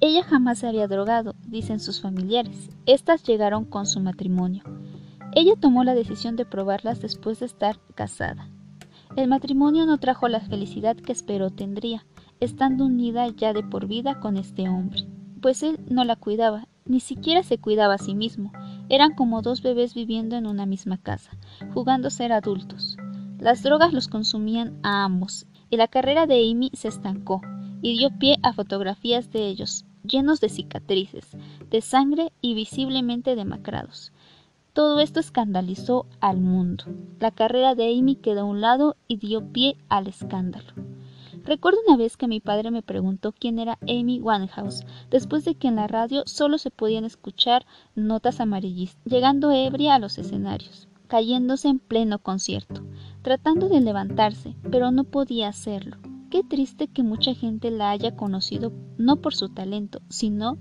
Ella 0.00 0.22
jamás 0.22 0.58
se 0.58 0.68
había 0.68 0.86
drogado, 0.86 1.34
dicen 1.46 1.80
sus 1.80 2.00
familiares. 2.00 2.70
Estas 2.86 3.24
llegaron 3.24 3.64
con 3.64 3.84
su 3.84 4.00
matrimonio. 4.00 4.62
Ella 5.32 5.54
tomó 5.58 5.82
la 5.82 5.94
decisión 5.94 6.36
de 6.36 6.44
probarlas 6.44 7.00
después 7.00 7.40
de 7.40 7.46
estar 7.46 7.80
casada. 7.96 8.48
El 9.16 9.28
matrimonio 9.28 9.86
no 9.86 9.98
trajo 9.98 10.28
la 10.28 10.40
felicidad 10.40 10.96
que 10.96 11.12
esperó 11.12 11.50
tendría, 11.50 12.06
estando 12.38 12.84
unida 12.84 13.26
ya 13.28 13.52
de 13.52 13.64
por 13.64 13.86
vida 13.86 14.20
con 14.20 14.36
este 14.36 14.68
hombre, 14.68 15.08
pues 15.42 15.62
él 15.62 15.80
no 15.88 16.04
la 16.04 16.14
cuidaba, 16.14 16.68
ni 16.84 17.00
siquiera 17.00 17.42
se 17.42 17.58
cuidaba 17.58 17.94
a 17.94 17.98
sí 17.98 18.14
mismo. 18.14 18.52
Eran 18.88 19.14
como 19.14 19.42
dos 19.42 19.62
bebés 19.62 19.94
viviendo 19.94 20.36
en 20.36 20.46
una 20.46 20.66
misma 20.66 20.98
casa, 20.98 21.32
jugando 21.74 22.08
a 22.08 22.12
ser 22.12 22.32
adultos. 22.32 22.96
Las 23.38 23.62
drogas 23.62 23.92
los 23.92 24.08
consumían 24.08 24.78
a 24.82 25.04
ambos, 25.04 25.46
y 25.70 25.76
la 25.76 25.88
carrera 25.88 26.26
de 26.26 26.48
Amy 26.50 26.70
se 26.72 26.88
estancó, 26.88 27.40
y 27.82 27.98
dio 27.98 28.10
pie 28.18 28.38
a 28.42 28.52
fotografías 28.52 29.30
de 29.30 29.46
ellos, 29.46 29.84
llenos 30.08 30.40
de 30.40 30.48
cicatrices, 30.48 31.36
de 31.70 31.80
sangre 31.80 32.32
y 32.40 32.54
visiblemente 32.54 33.36
demacrados. 33.36 34.12
Todo 34.72 35.00
esto 35.00 35.20
escandalizó 35.20 36.06
al 36.20 36.40
mundo. 36.40 36.84
La 37.20 37.30
carrera 37.30 37.74
de 37.74 37.92
Amy 37.98 38.16
quedó 38.16 38.42
a 38.42 38.44
un 38.44 38.60
lado 38.60 38.96
y 39.08 39.16
dio 39.16 39.52
pie 39.52 39.76
al 39.88 40.06
escándalo. 40.06 40.72
Recuerdo 41.44 41.78
una 41.86 41.96
vez 41.96 42.16
que 42.16 42.28
mi 42.28 42.40
padre 42.40 42.70
me 42.70 42.82
preguntó 42.82 43.32
quién 43.32 43.58
era 43.58 43.78
Amy 43.82 44.20
Winehouse, 44.20 44.84
después 45.10 45.44
de 45.44 45.54
que 45.54 45.68
en 45.68 45.76
la 45.76 45.86
radio 45.86 46.22
solo 46.26 46.58
se 46.58 46.70
podían 46.70 47.04
escuchar 47.04 47.64
notas 47.94 48.40
amarillistas, 48.40 49.02
llegando 49.04 49.50
ebria 49.50 49.94
a 49.94 49.98
los 49.98 50.18
escenarios, 50.18 50.88
cayéndose 51.06 51.68
en 51.68 51.78
pleno 51.78 52.18
concierto, 52.18 52.82
tratando 53.22 53.68
de 53.68 53.80
levantarse, 53.80 54.56
pero 54.70 54.90
no 54.90 55.04
podía 55.04 55.48
hacerlo. 55.48 55.96
Qué 56.30 56.42
triste 56.44 56.88
que 56.88 57.02
mucha 57.02 57.32
gente 57.32 57.70
la 57.70 57.90
haya 57.90 58.14
conocido 58.14 58.70
no 58.98 59.16
por 59.16 59.34
su 59.34 59.48
talento, 59.48 60.02
sino 60.10 60.58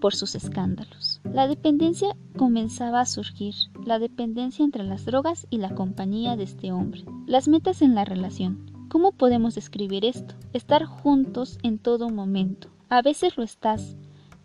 por 0.00 0.14
sus 0.14 0.36
escándalos. 0.36 1.20
La 1.24 1.48
dependencia 1.48 2.16
comenzaba 2.38 3.00
a 3.00 3.06
surgir, 3.06 3.54
la 3.84 3.98
dependencia 3.98 4.64
entre 4.64 4.84
las 4.84 5.04
drogas 5.04 5.48
y 5.50 5.58
la 5.58 5.74
compañía 5.74 6.36
de 6.36 6.44
este 6.44 6.70
hombre. 6.70 7.04
Las 7.26 7.48
metas 7.48 7.82
en 7.82 7.96
la 7.96 8.04
relación. 8.04 8.70
¿Cómo 8.88 9.10
podemos 9.10 9.56
describir 9.56 10.04
esto? 10.04 10.36
Estar 10.52 10.84
juntos 10.84 11.58
en 11.64 11.78
todo 11.78 12.08
momento. 12.08 12.68
A 12.88 13.02
veces 13.02 13.36
lo 13.36 13.42
estás, 13.42 13.96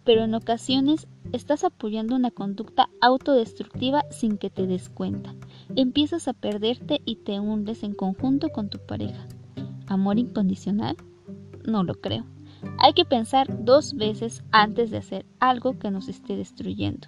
pero 0.03 0.23
en 0.23 0.33
ocasiones 0.33 1.07
estás 1.31 1.63
apoyando 1.63 2.15
una 2.15 2.31
conducta 2.31 2.89
autodestructiva 3.01 4.03
sin 4.09 4.39
que 4.39 4.49
te 4.49 4.65
des 4.65 4.89
cuenta. 4.89 5.35
Empiezas 5.75 6.27
a 6.27 6.33
perderte 6.33 7.01
y 7.05 7.17
te 7.17 7.39
hundes 7.39 7.83
en 7.83 7.93
conjunto 7.93 8.49
con 8.49 8.69
tu 8.69 8.79
pareja. 8.79 9.27
¿Amor 9.87 10.19
incondicional? 10.19 10.97
No 11.65 11.83
lo 11.83 11.95
creo. 11.95 12.25
Hay 12.79 12.93
que 12.93 13.05
pensar 13.05 13.63
dos 13.63 13.95
veces 13.95 14.43
antes 14.51 14.91
de 14.91 14.97
hacer 14.97 15.25
algo 15.39 15.77
que 15.77 15.91
nos 15.91 16.07
esté 16.07 16.35
destruyendo. 16.35 17.07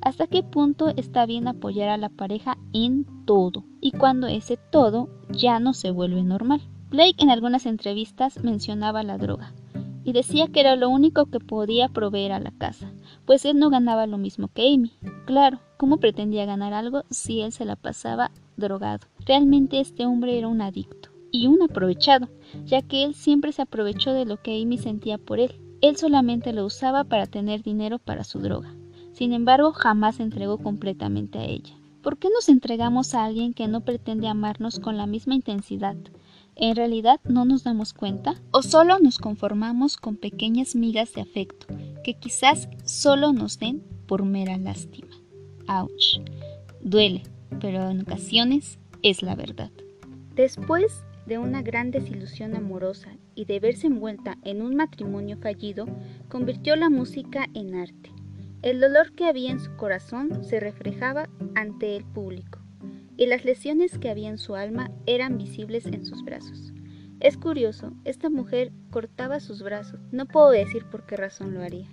¿Hasta 0.00 0.26
qué 0.26 0.42
punto 0.42 0.88
está 0.96 1.26
bien 1.26 1.48
apoyar 1.48 1.88
a 1.88 1.96
la 1.96 2.08
pareja 2.08 2.58
en 2.72 3.06
todo? 3.24 3.64
Y 3.80 3.92
cuando 3.92 4.26
ese 4.26 4.56
todo 4.56 5.08
ya 5.30 5.60
no 5.60 5.74
se 5.74 5.90
vuelve 5.90 6.22
normal. 6.22 6.62
Blake 6.90 7.16
en 7.18 7.30
algunas 7.30 7.66
entrevistas 7.66 8.42
mencionaba 8.42 9.02
la 9.02 9.18
droga 9.18 9.52
y 10.04 10.12
decía 10.12 10.48
que 10.48 10.60
era 10.60 10.76
lo 10.76 10.90
único 10.90 11.26
que 11.26 11.40
podía 11.40 11.88
proveer 11.88 12.32
a 12.32 12.40
la 12.40 12.52
casa, 12.52 12.92
pues 13.24 13.44
él 13.46 13.58
no 13.58 13.70
ganaba 13.70 14.06
lo 14.06 14.18
mismo 14.18 14.48
que 14.48 14.72
Amy. 14.72 14.92
Claro, 15.24 15.60
¿cómo 15.78 15.96
pretendía 15.96 16.44
ganar 16.44 16.74
algo 16.74 17.04
si 17.10 17.40
él 17.40 17.52
se 17.52 17.64
la 17.64 17.76
pasaba 17.76 18.30
drogado? 18.56 19.06
Realmente 19.24 19.80
este 19.80 20.04
hombre 20.04 20.38
era 20.38 20.48
un 20.48 20.60
adicto 20.60 21.13
y 21.34 21.48
un 21.48 21.60
aprovechado, 21.62 22.28
ya 22.64 22.80
que 22.80 23.02
él 23.02 23.12
siempre 23.12 23.50
se 23.50 23.62
aprovechó 23.62 24.12
de 24.12 24.24
lo 24.24 24.40
que 24.40 24.62
Amy 24.62 24.78
sentía 24.78 25.18
por 25.18 25.40
él. 25.40 25.60
Él 25.80 25.96
solamente 25.96 26.52
lo 26.52 26.64
usaba 26.64 27.02
para 27.02 27.26
tener 27.26 27.64
dinero 27.64 27.98
para 27.98 28.22
su 28.22 28.38
droga. 28.38 28.72
Sin 29.10 29.32
embargo, 29.32 29.72
jamás 29.72 30.14
se 30.14 30.22
entregó 30.22 30.58
completamente 30.58 31.40
a 31.40 31.44
ella. 31.44 31.74
¿Por 32.02 32.18
qué 32.18 32.28
nos 32.30 32.48
entregamos 32.48 33.14
a 33.14 33.24
alguien 33.24 33.52
que 33.52 33.66
no 33.66 33.80
pretende 33.80 34.28
amarnos 34.28 34.78
con 34.78 34.96
la 34.96 35.06
misma 35.06 35.34
intensidad? 35.34 35.96
¿En 36.54 36.76
realidad 36.76 37.20
no 37.24 37.44
nos 37.44 37.64
damos 37.64 37.94
cuenta? 37.94 38.40
¿O 38.52 38.62
solo 38.62 39.00
nos 39.00 39.18
conformamos 39.18 39.96
con 39.96 40.14
pequeñas 40.14 40.76
migas 40.76 41.14
de 41.14 41.22
afecto 41.22 41.66
que 42.04 42.14
quizás 42.14 42.68
solo 42.84 43.32
nos 43.32 43.58
den 43.58 43.82
por 44.06 44.24
mera 44.24 44.56
lástima? 44.56 45.16
Ouch. 45.66 46.20
Duele, 46.80 47.24
pero 47.60 47.90
en 47.90 48.02
ocasiones 48.02 48.78
es 49.02 49.20
la 49.22 49.34
verdad. 49.34 49.72
Después 50.36 51.02
de 51.26 51.38
una 51.38 51.62
gran 51.62 51.90
desilusión 51.90 52.54
amorosa 52.54 53.16
y 53.34 53.44
de 53.46 53.60
verse 53.60 53.86
envuelta 53.86 54.38
en 54.42 54.62
un 54.62 54.76
matrimonio 54.76 55.36
fallido, 55.36 55.86
convirtió 56.28 56.76
la 56.76 56.90
música 56.90 57.46
en 57.54 57.74
arte. 57.74 58.12
El 58.62 58.80
dolor 58.80 59.12
que 59.12 59.26
había 59.26 59.50
en 59.50 59.60
su 59.60 59.76
corazón 59.76 60.44
se 60.44 60.60
reflejaba 60.60 61.28
ante 61.54 61.96
el 61.96 62.04
público, 62.04 62.60
y 63.16 63.26
las 63.26 63.44
lesiones 63.44 63.98
que 63.98 64.10
había 64.10 64.28
en 64.28 64.38
su 64.38 64.54
alma 64.54 64.90
eran 65.06 65.36
visibles 65.38 65.86
en 65.86 66.04
sus 66.04 66.24
brazos. 66.24 66.72
Es 67.20 67.36
curioso, 67.36 67.92
esta 68.04 68.28
mujer 68.28 68.72
cortaba 68.90 69.40
sus 69.40 69.62
brazos, 69.62 70.00
no 70.12 70.26
puedo 70.26 70.50
decir 70.50 70.84
por 70.90 71.06
qué 71.06 71.16
razón 71.16 71.54
lo 71.54 71.62
haría, 71.62 71.88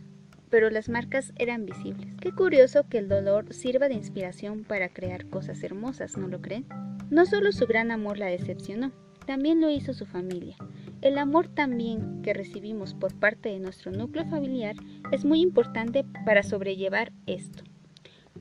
pero 0.49 0.69
las 0.69 0.89
marcas 0.89 1.31
eran 1.37 1.65
visibles. 1.65 2.15
Qué 2.19 2.31
curioso 2.31 2.87
que 2.89 2.97
el 2.97 3.07
dolor 3.07 3.53
sirva 3.53 3.87
de 3.87 3.93
inspiración 3.93 4.63
para 4.63 4.89
crear 4.89 5.29
cosas 5.29 5.63
hermosas, 5.63 6.17
¿no 6.17 6.27
lo 6.27 6.41
creen? 6.41 6.65
No 7.09 7.25
solo 7.25 7.51
su 7.51 7.67
gran 7.67 7.91
amor 7.91 8.17
la 8.17 8.27
decepcionó, 8.27 8.91
también 9.25 9.61
lo 9.61 9.69
hizo 9.69 9.93
su 9.93 10.05
familia. 10.05 10.55
El 11.01 11.17
amor 11.17 11.47
también 11.47 12.21
que 12.21 12.33
recibimos 12.33 12.93
por 12.93 13.13
parte 13.13 13.49
de 13.49 13.59
nuestro 13.59 13.91
núcleo 13.91 14.25
familiar 14.25 14.75
es 15.11 15.25
muy 15.25 15.41
importante 15.41 16.05
para 16.25 16.43
sobrellevar 16.43 17.11
esto. 17.25 17.63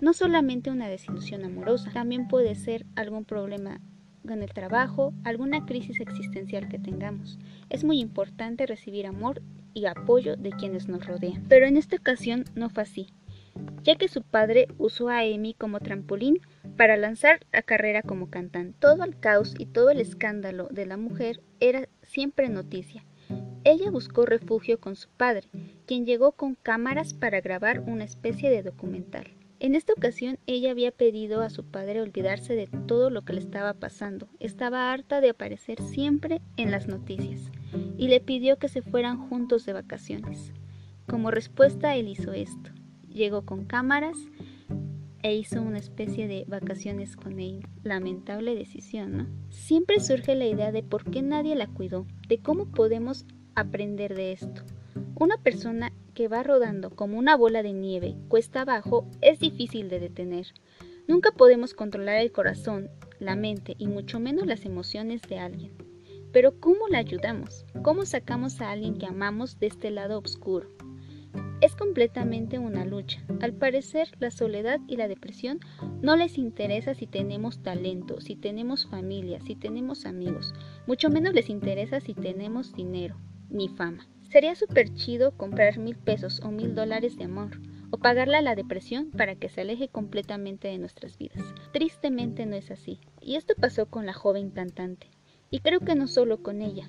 No 0.00 0.12
solamente 0.12 0.70
una 0.70 0.88
desilusión 0.88 1.44
amorosa, 1.44 1.90
también 1.92 2.28
puede 2.28 2.54
ser 2.54 2.86
algún 2.96 3.24
problema 3.24 3.80
con 4.26 4.42
el 4.42 4.52
trabajo, 4.52 5.12
alguna 5.24 5.64
crisis 5.66 6.00
existencial 6.00 6.68
que 6.68 6.78
tengamos. 6.78 7.38
Es 7.70 7.84
muy 7.84 8.00
importante 8.00 8.66
recibir 8.66 9.06
amor 9.06 9.42
y 9.74 9.86
apoyo 9.86 10.36
de 10.36 10.50
quienes 10.50 10.88
nos 10.88 11.06
rodean. 11.06 11.44
Pero 11.48 11.66
en 11.66 11.76
esta 11.76 11.96
ocasión 11.96 12.44
no 12.54 12.68
fue 12.68 12.82
así 12.82 13.08
ya 13.82 13.96
que 13.96 14.08
su 14.08 14.22
padre 14.22 14.68
usó 14.78 15.08
a 15.08 15.20
Amy 15.20 15.54
como 15.54 15.80
trampolín 15.80 16.40
para 16.76 16.96
lanzar 16.96 17.40
la 17.52 17.62
carrera 17.62 18.02
como 18.02 18.30
cantante. 18.30 18.76
Todo 18.78 19.04
el 19.04 19.18
caos 19.18 19.54
y 19.58 19.66
todo 19.66 19.90
el 19.90 20.00
escándalo 20.00 20.68
de 20.70 20.86
la 20.86 20.96
mujer 20.96 21.42
era 21.60 21.88
siempre 22.02 22.48
noticia. 22.48 23.04
Ella 23.64 23.90
buscó 23.90 24.26
refugio 24.26 24.80
con 24.80 24.96
su 24.96 25.08
padre, 25.10 25.48
quien 25.86 26.06
llegó 26.06 26.32
con 26.32 26.54
cámaras 26.54 27.14
para 27.14 27.40
grabar 27.40 27.80
una 27.80 28.04
especie 28.04 28.50
de 28.50 28.62
documental. 28.62 29.24
En 29.60 29.74
esta 29.74 29.92
ocasión 29.92 30.38
ella 30.46 30.70
había 30.70 30.90
pedido 30.90 31.42
a 31.42 31.50
su 31.50 31.64
padre 31.64 32.00
olvidarse 32.00 32.54
de 32.54 32.66
todo 32.66 33.10
lo 33.10 33.22
que 33.22 33.34
le 33.34 33.40
estaba 33.40 33.74
pasando. 33.74 34.28
Estaba 34.40 34.90
harta 34.90 35.20
de 35.20 35.30
aparecer 35.30 35.82
siempre 35.82 36.40
en 36.56 36.70
las 36.70 36.88
noticias 36.88 37.52
y 37.98 38.08
le 38.08 38.20
pidió 38.20 38.56
que 38.56 38.68
se 38.68 38.80
fueran 38.80 39.28
juntos 39.28 39.66
de 39.66 39.74
vacaciones. 39.74 40.54
Como 41.06 41.30
respuesta 41.30 41.94
él 41.94 42.08
hizo 42.08 42.32
esto 42.32 42.70
llegó 43.10 43.42
con 43.42 43.64
cámaras 43.64 44.16
e 45.22 45.34
hizo 45.34 45.60
una 45.60 45.78
especie 45.78 46.28
de 46.28 46.44
vacaciones 46.48 47.16
con 47.16 47.40
él. 47.40 47.66
Lamentable 47.82 48.54
decisión, 48.54 49.16
¿no? 49.16 49.26
Siempre 49.50 50.00
surge 50.00 50.34
la 50.34 50.46
idea 50.46 50.72
de 50.72 50.82
por 50.82 51.10
qué 51.10 51.22
nadie 51.22 51.54
la 51.54 51.66
cuidó, 51.66 52.06
de 52.28 52.38
cómo 52.38 52.66
podemos 52.66 53.26
aprender 53.54 54.14
de 54.14 54.32
esto. 54.32 54.62
Una 55.14 55.36
persona 55.36 55.92
que 56.14 56.28
va 56.28 56.42
rodando 56.42 56.90
como 56.90 57.18
una 57.18 57.36
bola 57.36 57.62
de 57.62 57.72
nieve 57.72 58.16
cuesta 58.28 58.62
abajo 58.62 59.06
es 59.20 59.40
difícil 59.40 59.88
de 59.88 60.00
detener. 60.00 60.46
Nunca 61.06 61.32
podemos 61.32 61.74
controlar 61.74 62.16
el 62.16 62.32
corazón, 62.32 62.88
la 63.18 63.36
mente 63.36 63.74
y 63.78 63.86
mucho 63.86 64.20
menos 64.20 64.46
las 64.46 64.64
emociones 64.64 65.22
de 65.22 65.38
alguien. 65.38 65.72
Pero 66.32 66.60
¿cómo 66.60 66.88
la 66.88 66.98
ayudamos? 66.98 67.66
¿Cómo 67.82 68.06
sacamos 68.06 68.60
a 68.60 68.70
alguien 68.70 68.96
que 68.96 69.06
amamos 69.06 69.58
de 69.58 69.66
este 69.66 69.90
lado 69.90 70.18
oscuro? 70.18 70.68
Es 71.60 71.76
completamente 71.76 72.58
una 72.58 72.84
lucha. 72.84 73.22
Al 73.40 73.52
parecer, 73.52 74.08
la 74.18 74.30
soledad 74.30 74.80
y 74.86 74.96
la 74.96 75.08
depresión 75.08 75.60
no 76.00 76.16
les 76.16 76.38
interesa 76.38 76.94
si 76.94 77.06
tenemos 77.06 77.62
talento, 77.62 78.20
si 78.20 78.34
tenemos 78.36 78.86
familia, 78.86 79.40
si 79.40 79.56
tenemos 79.56 80.06
amigos. 80.06 80.54
Mucho 80.86 81.10
menos 81.10 81.34
les 81.34 81.50
interesa 81.50 82.00
si 82.00 82.14
tenemos 82.14 82.74
dinero 82.74 83.18
ni 83.50 83.68
fama. 83.68 84.06
Sería 84.30 84.54
súper 84.54 84.94
chido 84.94 85.36
comprar 85.36 85.78
mil 85.78 85.96
pesos 85.96 86.40
o 86.44 86.50
mil 86.50 86.74
dólares 86.74 87.18
de 87.18 87.24
amor, 87.24 87.60
o 87.90 87.98
pagarle 87.98 88.36
a 88.36 88.42
la 88.42 88.54
depresión 88.54 89.10
para 89.10 89.34
que 89.34 89.48
se 89.48 89.62
aleje 89.62 89.88
completamente 89.88 90.68
de 90.68 90.78
nuestras 90.78 91.18
vidas. 91.18 91.42
Tristemente 91.72 92.46
no 92.46 92.54
es 92.54 92.70
así, 92.70 93.00
y 93.20 93.34
esto 93.34 93.54
pasó 93.60 93.86
con 93.86 94.06
la 94.06 94.12
joven 94.12 94.50
cantante. 94.50 95.08
Y 95.50 95.60
creo 95.60 95.80
que 95.80 95.96
no 95.96 96.06
solo 96.06 96.42
con 96.42 96.62
ella. 96.62 96.88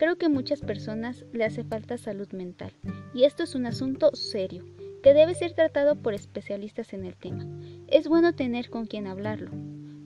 Creo 0.00 0.16
que 0.16 0.24
a 0.24 0.30
muchas 0.30 0.62
personas 0.62 1.26
le 1.34 1.44
hace 1.44 1.62
falta 1.62 1.98
salud 1.98 2.32
mental, 2.32 2.72
y 3.12 3.24
esto 3.24 3.42
es 3.42 3.54
un 3.54 3.66
asunto 3.66 4.10
serio, 4.16 4.64
que 5.02 5.12
debe 5.12 5.34
ser 5.34 5.52
tratado 5.52 5.94
por 5.94 6.14
especialistas 6.14 6.94
en 6.94 7.04
el 7.04 7.16
tema. 7.16 7.46
Es 7.86 8.08
bueno 8.08 8.32
tener 8.32 8.70
con 8.70 8.86
quien 8.86 9.06
hablarlo, 9.06 9.50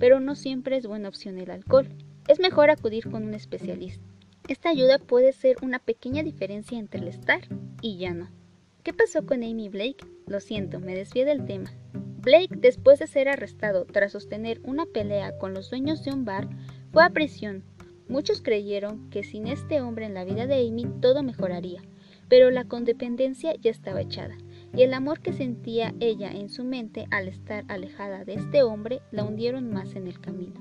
pero 0.01 0.19
no 0.19 0.35
siempre 0.35 0.77
es 0.77 0.89
buena 0.89 1.09
opción 1.09 1.39
el 1.39 1.49
alcohol. 1.53 1.89
Es 2.27 2.41
mejor 2.41 2.71
acudir 2.71 3.09
con 3.09 3.23
un 3.23 3.35
especialista. 3.35 4.05
Esta 4.49 4.71
ayuda 4.71 4.99
puede 4.99 5.33
ser 5.33 5.59
una 5.63 5.79
pequeña 5.79 6.25
diferencia 6.25 6.77
entre 6.77 6.99
el 6.99 7.07
estar 7.07 7.43
y 7.81 7.99
ya 7.99 8.15
no. 8.15 8.31
¿Qué 8.83 8.93
pasó 8.93 9.25
con 9.25 9.45
Amy 9.45 9.69
Blake? 9.69 10.05
Lo 10.27 10.41
siento, 10.41 10.81
me 10.81 10.97
desvié 10.97 11.25
del 11.25 11.45
tema. 11.45 11.71
Blake, 12.21 12.57
después 12.57 12.99
de 12.99 13.07
ser 13.07 13.29
arrestado 13.29 13.85
tras 13.85 14.11
sostener 14.11 14.61
una 14.65 14.87
pelea 14.87 15.39
con 15.39 15.55
los 15.55 15.71
dueños 15.71 16.03
de 16.05 16.13
un 16.13 16.25
bar, 16.25 16.49
fue 16.91 17.05
a 17.05 17.11
prisión. 17.11 17.63
Muchos 18.09 18.43
creyeron 18.43 19.09
que 19.11 19.25
sin 19.25 19.47
este 19.47 19.81
hombre 19.81 20.07
en 20.07 20.15
la 20.15 20.25
vida 20.25 20.47
de 20.47 20.67
Amy 20.67 20.87
todo 21.01 21.23
mejoraría, 21.23 21.83
pero 22.29 22.51
la 22.51 22.65
condependencia 22.65 23.55
ya 23.57 23.71
estaba 23.71 24.01
echada, 24.01 24.37
y 24.75 24.83
el 24.83 24.93
amor 24.93 25.21
que 25.21 25.33
sentía 25.33 25.95
ella 26.01 26.31
en 26.31 26.51
su 26.51 26.65
mente 26.65 27.07
al 27.11 27.29
estar 27.29 27.65
alejada 27.69 28.25
de 28.25 28.35
este 28.35 28.63
hombre 28.63 29.01
la 29.11 29.25
hundieron 29.25 29.71
más 29.71 29.95
en 29.95 30.07
el 30.07 30.21
camino. 30.21 30.55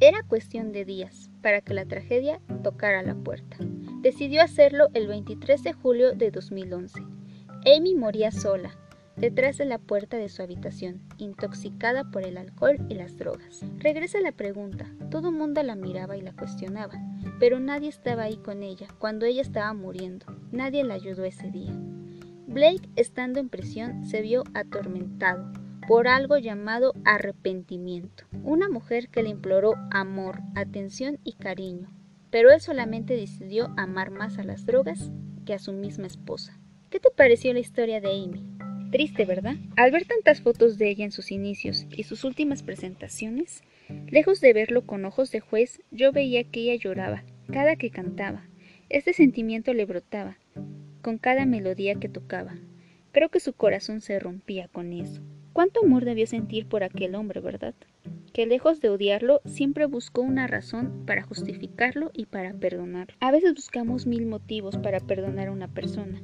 Era 0.00 0.22
cuestión 0.24 0.72
de 0.72 0.84
días 0.84 1.30
para 1.42 1.60
que 1.60 1.74
la 1.74 1.86
tragedia 1.86 2.40
tocara 2.62 3.02
la 3.02 3.14
puerta. 3.14 3.56
Decidió 4.00 4.42
hacerlo 4.42 4.88
el 4.94 5.06
23 5.06 5.62
de 5.62 5.72
julio 5.72 6.12
de 6.12 6.30
2011. 6.32 7.00
Amy 7.64 7.94
moría 7.94 8.32
sola, 8.32 8.76
detrás 9.16 9.58
de 9.58 9.64
la 9.64 9.78
puerta 9.78 10.16
de 10.16 10.28
su 10.28 10.42
habitación, 10.42 11.02
intoxicada 11.18 12.10
por 12.10 12.24
el 12.24 12.36
alcohol 12.36 12.78
y 12.88 12.94
las 12.94 13.16
drogas. 13.16 13.60
Regresa 13.78 14.20
la 14.20 14.32
pregunta. 14.32 14.86
Todo 15.10 15.32
mundo 15.32 15.62
la 15.62 15.74
miraba 15.74 16.16
y 16.16 16.22
la 16.22 16.32
cuestionaba, 16.32 16.94
pero 17.38 17.60
nadie 17.60 17.88
estaba 17.88 18.24
ahí 18.24 18.36
con 18.36 18.62
ella 18.62 18.88
cuando 18.98 19.26
ella 19.26 19.42
estaba 19.42 19.72
muriendo. 19.74 20.26
Nadie 20.50 20.84
la 20.84 20.94
ayudó 20.94 21.24
ese 21.24 21.50
día. 21.50 21.72
Blake, 22.46 22.88
estando 22.96 23.40
en 23.40 23.48
prisión, 23.48 24.04
se 24.04 24.20
vio 24.20 24.44
atormentado 24.54 25.52
por 25.88 26.06
algo 26.06 26.38
llamado 26.38 26.94
arrepentimiento. 27.04 28.24
Una 28.42 28.68
mujer 28.68 29.08
que 29.08 29.22
le 29.22 29.30
imploró 29.30 29.74
amor, 29.90 30.40
atención 30.54 31.18
y 31.24 31.32
cariño, 31.34 31.90
pero 32.30 32.50
él 32.50 32.60
solamente 32.60 33.16
decidió 33.16 33.72
amar 33.76 34.10
más 34.10 34.38
a 34.38 34.44
las 34.44 34.64
drogas 34.64 35.10
que 35.44 35.54
a 35.54 35.58
su 35.58 35.72
misma 35.72 36.06
esposa. 36.06 36.58
¿Qué 36.90 37.00
te 37.00 37.10
pareció 37.10 37.52
la 37.52 37.60
historia 37.60 38.00
de 38.00 38.10
Amy? 38.10 38.44
Triste, 38.92 39.24
¿verdad? 39.24 39.56
Al 39.76 39.90
ver 39.90 40.04
tantas 40.04 40.42
fotos 40.42 40.76
de 40.76 40.90
ella 40.90 41.06
en 41.06 41.12
sus 41.12 41.32
inicios 41.32 41.86
y 41.96 42.02
sus 42.02 42.24
últimas 42.24 42.62
presentaciones, 42.62 43.62
lejos 44.10 44.42
de 44.42 44.52
verlo 44.52 44.84
con 44.84 45.06
ojos 45.06 45.30
de 45.30 45.40
juez, 45.40 45.80
yo 45.90 46.12
veía 46.12 46.44
que 46.44 46.60
ella 46.60 46.74
lloraba 46.74 47.24
cada 47.50 47.76
que 47.76 47.88
cantaba. 47.88 48.44
Este 48.90 49.14
sentimiento 49.14 49.72
le 49.72 49.86
brotaba 49.86 50.36
con 51.00 51.16
cada 51.16 51.46
melodía 51.46 51.94
que 51.94 52.10
tocaba. 52.10 52.54
Creo 53.12 53.30
que 53.30 53.40
su 53.40 53.54
corazón 53.54 54.02
se 54.02 54.18
rompía 54.18 54.68
con 54.68 54.92
eso. 54.92 55.22
Cuánto 55.54 55.80
amor 55.82 56.04
debió 56.04 56.26
sentir 56.26 56.66
por 56.66 56.84
aquel 56.84 57.14
hombre, 57.14 57.40
¿verdad? 57.40 57.74
Que 58.34 58.44
lejos 58.44 58.82
de 58.82 58.90
odiarlo, 58.90 59.40
siempre 59.46 59.86
buscó 59.86 60.20
una 60.20 60.46
razón 60.46 61.04
para 61.06 61.22
justificarlo 61.22 62.10
y 62.12 62.26
para 62.26 62.52
perdonarlo. 62.52 63.16
A 63.20 63.30
veces 63.30 63.54
buscamos 63.54 64.06
mil 64.06 64.26
motivos 64.26 64.76
para 64.76 65.00
perdonar 65.00 65.48
a 65.48 65.52
una 65.52 65.68
persona. 65.68 66.22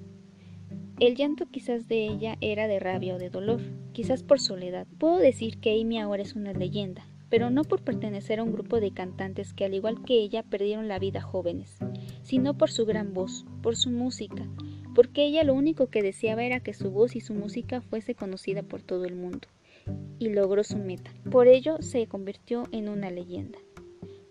El 1.00 1.14
llanto 1.14 1.46
quizás 1.46 1.86
de 1.86 2.06
ella 2.06 2.36
era 2.40 2.66
de 2.66 2.80
rabia 2.80 3.14
o 3.14 3.18
de 3.18 3.30
dolor, 3.30 3.60
quizás 3.92 4.24
por 4.24 4.40
soledad. 4.40 4.88
Puedo 4.98 5.18
decir 5.18 5.60
que 5.60 5.80
Amy 5.80 6.00
ahora 6.00 6.24
es 6.24 6.34
una 6.34 6.52
leyenda, 6.52 7.06
pero 7.28 7.50
no 7.50 7.62
por 7.62 7.82
pertenecer 7.82 8.40
a 8.40 8.42
un 8.42 8.52
grupo 8.52 8.80
de 8.80 8.90
cantantes 8.90 9.54
que 9.54 9.64
al 9.64 9.74
igual 9.74 10.02
que 10.02 10.14
ella 10.14 10.42
perdieron 10.42 10.88
la 10.88 10.98
vida 10.98 11.20
jóvenes, 11.20 11.78
sino 12.22 12.58
por 12.58 12.72
su 12.72 12.84
gran 12.84 13.14
voz, 13.14 13.46
por 13.62 13.76
su 13.76 13.90
música, 13.90 14.48
porque 14.92 15.24
ella 15.24 15.44
lo 15.44 15.54
único 15.54 15.86
que 15.86 16.02
deseaba 16.02 16.42
era 16.42 16.58
que 16.58 16.74
su 16.74 16.90
voz 16.90 17.14
y 17.14 17.20
su 17.20 17.32
música 17.32 17.80
fuese 17.80 18.16
conocida 18.16 18.64
por 18.64 18.82
todo 18.82 19.04
el 19.04 19.14
mundo, 19.14 19.46
y 20.18 20.30
logró 20.30 20.64
su 20.64 20.78
meta. 20.78 21.12
Por 21.30 21.46
ello 21.46 21.76
se 21.80 22.08
convirtió 22.08 22.64
en 22.72 22.88
una 22.88 23.08
leyenda. 23.10 23.60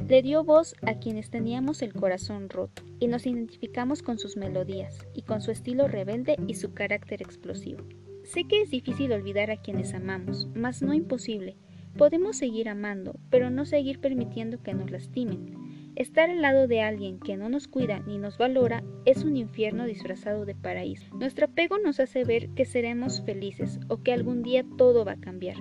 Le 0.07 0.21
dio 0.21 0.43
voz 0.43 0.75
a 0.83 0.95
quienes 0.95 1.29
teníamos 1.29 1.81
el 1.81 1.93
corazón 1.93 2.49
roto, 2.49 2.83
y 2.99 3.07
nos 3.07 3.25
identificamos 3.25 4.01
con 4.01 4.17
sus 4.19 4.37
melodías, 4.37 4.97
y 5.13 5.23
con 5.23 5.41
su 5.41 5.51
estilo 5.51 5.87
rebelde 5.87 6.37
y 6.47 6.53
su 6.55 6.73
carácter 6.73 7.21
explosivo. 7.21 7.83
Sé 8.23 8.45
que 8.45 8.61
es 8.61 8.69
difícil 8.69 9.11
olvidar 9.11 9.51
a 9.51 9.61
quienes 9.61 9.93
amamos, 9.93 10.47
mas 10.55 10.81
no 10.81 10.93
imposible. 10.93 11.57
Podemos 11.97 12.37
seguir 12.37 12.69
amando, 12.69 13.19
pero 13.29 13.49
no 13.49 13.65
seguir 13.65 13.99
permitiendo 13.99 14.61
que 14.61 14.73
nos 14.73 14.91
lastimen, 14.91 15.57
Estar 15.97 16.29
al 16.29 16.43
lado 16.43 16.67
de 16.67 16.81
alguien 16.81 17.17
que 17.17 17.37
no 17.37 17.49
nos 17.49 17.67
cuida 17.67 18.01
ni 18.05 18.19
nos 18.19 18.37
valora 18.37 18.83
es 19.05 19.23
un 19.23 19.35
infierno 19.35 19.87
disfrazado 19.87 20.45
de 20.45 20.53
paraíso. 20.53 21.11
Nuestro 21.15 21.47
apego 21.47 21.79
nos 21.79 21.99
hace 21.99 22.23
ver 22.23 22.49
que 22.49 22.65
seremos 22.65 23.23
felices 23.25 23.79
o 23.87 24.03
que 24.03 24.13
algún 24.13 24.43
día 24.43 24.63
todo 24.77 25.03
va 25.05 25.13
a 25.13 25.19
cambiar, 25.19 25.55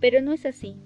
pero 0.00 0.22
no 0.22 0.32
es 0.32 0.46
así. 0.46 0.76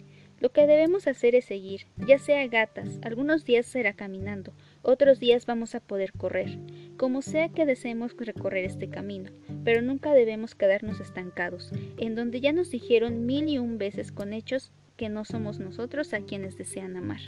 Lo 0.41 0.51
que 0.51 0.67
debemos 0.67 1.07
hacer 1.07 1.35
es 1.35 1.47
seguir, 1.47 1.87
ya 1.97 2.19
sea 2.19 2.47
gatas, 2.47 2.99
algunos 3.03 3.45
días 3.45 3.67
será 3.67 3.95
caminando, 3.95 4.53
otros 4.83 5.19
días 5.19 5.47
vamos 5.47 5.75
a 5.75 5.81
poder 5.81 6.13
correr, 6.13 6.59
como 6.97 7.23
sea 7.23 7.49
que 7.49 7.67
deseemos 7.67 8.17
recorrer 8.17 8.65
este 8.65 8.89
camino, 8.89 9.31
pero 9.65 9.83
nunca 9.83 10.13
debemos 10.13 10.55
quedarnos 10.55 11.01
estancados, 11.01 11.73
en 11.99 12.15
donde 12.15 12.41
ya 12.41 12.53
nos 12.53 12.71
dijeron 12.71 13.27
mil 13.27 13.49
y 13.49 13.59
un 13.59 13.79
veces 13.79 14.13
con 14.13 14.33
hechos 14.33 14.73
que 14.97 15.09
no 15.09 15.25
somos 15.25 15.59
nosotros 15.59 16.13
a 16.13 16.21
quienes 16.21 16.57
desean 16.57 16.97
amar 16.97 17.21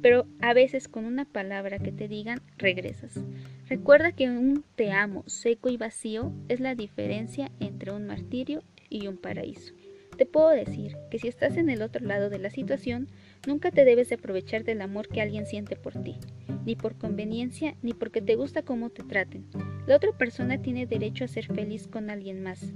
pero 0.00 0.26
a 0.40 0.54
veces 0.54 0.88
con 0.88 1.04
una 1.04 1.24
palabra 1.24 1.78
que 1.78 1.92
te 1.92 2.08
digan 2.08 2.40
regresas. 2.56 3.20
Recuerda 3.68 4.12
que 4.12 4.28
un 4.28 4.64
te 4.76 4.92
amo 4.92 5.24
seco 5.26 5.68
y 5.68 5.76
vacío 5.76 6.32
es 6.48 6.60
la 6.60 6.74
diferencia 6.74 7.50
entre 7.60 7.92
un 7.92 8.06
martirio 8.06 8.62
y 8.88 9.06
un 9.06 9.16
paraíso. 9.16 9.74
Te 10.18 10.26
puedo 10.26 10.48
decir 10.48 10.96
que 11.12 11.20
si 11.20 11.28
estás 11.28 11.56
en 11.56 11.70
el 11.70 11.80
otro 11.80 12.04
lado 12.04 12.28
de 12.28 12.40
la 12.40 12.50
situación, 12.50 13.06
nunca 13.46 13.70
te 13.70 13.84
debes 13.84 14.08
de 14.08 14.16
aprovechar 14.16 14.64
del 14.64 14.82
amor 14.82 15.06
que 15.06 15.20
alguien 15.20 15.46
siente 15.46 15.76
por 15.76 15.94
ti, 16.02 16.16
ni 16.66 16.74
por 16.74 16.98
conveniencia, 16.98 17.76
ni 17.82 17.92
porque 17.92 18.20
te 18.20 18.34
gusta 18.34 18.62
cómo 18.62 18.90
te 18.90 19.04
traten. 19.04 19.46
La 19.86 19.94
otra 19.94 20.10
persona 20.10 20.60
tiene 20.60 20.86
derecho 20.86 21.24
a 21.24 21.28
ser 21.28 21.46
feliz 21.46 21.86
con 21.86 22.10
alguien 22.10 22.42
más. 22.42 22.74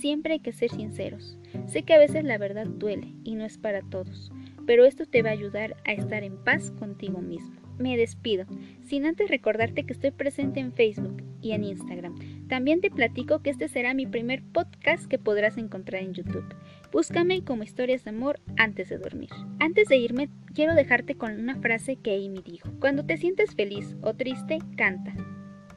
Siempre 0.00 0.32
hay 0.32 0.40
que 0.40 0.54
ser 0.54 0.70
sinceros. 0.70 1.36
Sé 1.66 1.82
que 1.82 1.92
a 1.92 1.98
veces 1.98 2.24
la 2.24 2.38
verdad 2.38 2.66
duele 2.66 3.12
y 3.22 3.34
no 3.34 3.44
es 3.44 3.58
para 3.58 3.82
todos, 3.82 4.32
pero 4.66 4.86
esto 4.86 5.04
te 5.04 5.22
va 5.22 5.28
a 5.28 5.34
ayudar 5.34 5.76
a 5.84 5.92
estar 5.92 6.24
en 6.24 6.42
paz 6.42 6.70
contigo 6.70 7.20
mismo. 7.20 7.68
Me 7.78 7.96
despido, 7.96 8.44
sin 8.82 9.06
antes 9.06 9.28
recordarte 9.28 9.84
que 9.84 9.92
estoy 9.92 10.10
presente 10.10 10.58
en 10.58 10.72
Facebook 10.72 11.22
y 11.40 11.52
en 11.52 11.64
Instagram. 11.64 12.16
También 12.48 12.80
te 12.80 12.90
platico 12.90 13.40
que 13.40 13.50
este 13.50 13.68
será 13.68 13.94
mi 13.94 14.06
primer 14.06 14.42
podcast 14.42 15.06
que 15.06 15.18
podrás 15.18 15.56
encontrar 15.58 16.02
en 16.02 16.14
YouTube. 16.14 16.44
Búscame 16.90 17.44
como 17.44 17.64
historias 17.64 18.04
de 18.04 18.10
amor 18.10 18.40
antes 18.56 18.88
de 18.88 18.96
dormir. 18.96 19.28
Antes 19.60 19.88
de 19.88 19.98
irme, 19.98 20.30
quiero 20.54 20.74
dejarte 20.74 21.16
con 21.16 21.38
una 21.38 21.56
frase 21.56 21.96
que 21.96 22.14
Amy 22.14 22.40
dijo. 22.42 22.70
Cuando 22.80 23.04
te 23.04 23.18
sientes 23.18 23.54
feliz 23.54 23.94
o 24.00 24.14
triste, 24.14 24.58
canta. 24.76 25.12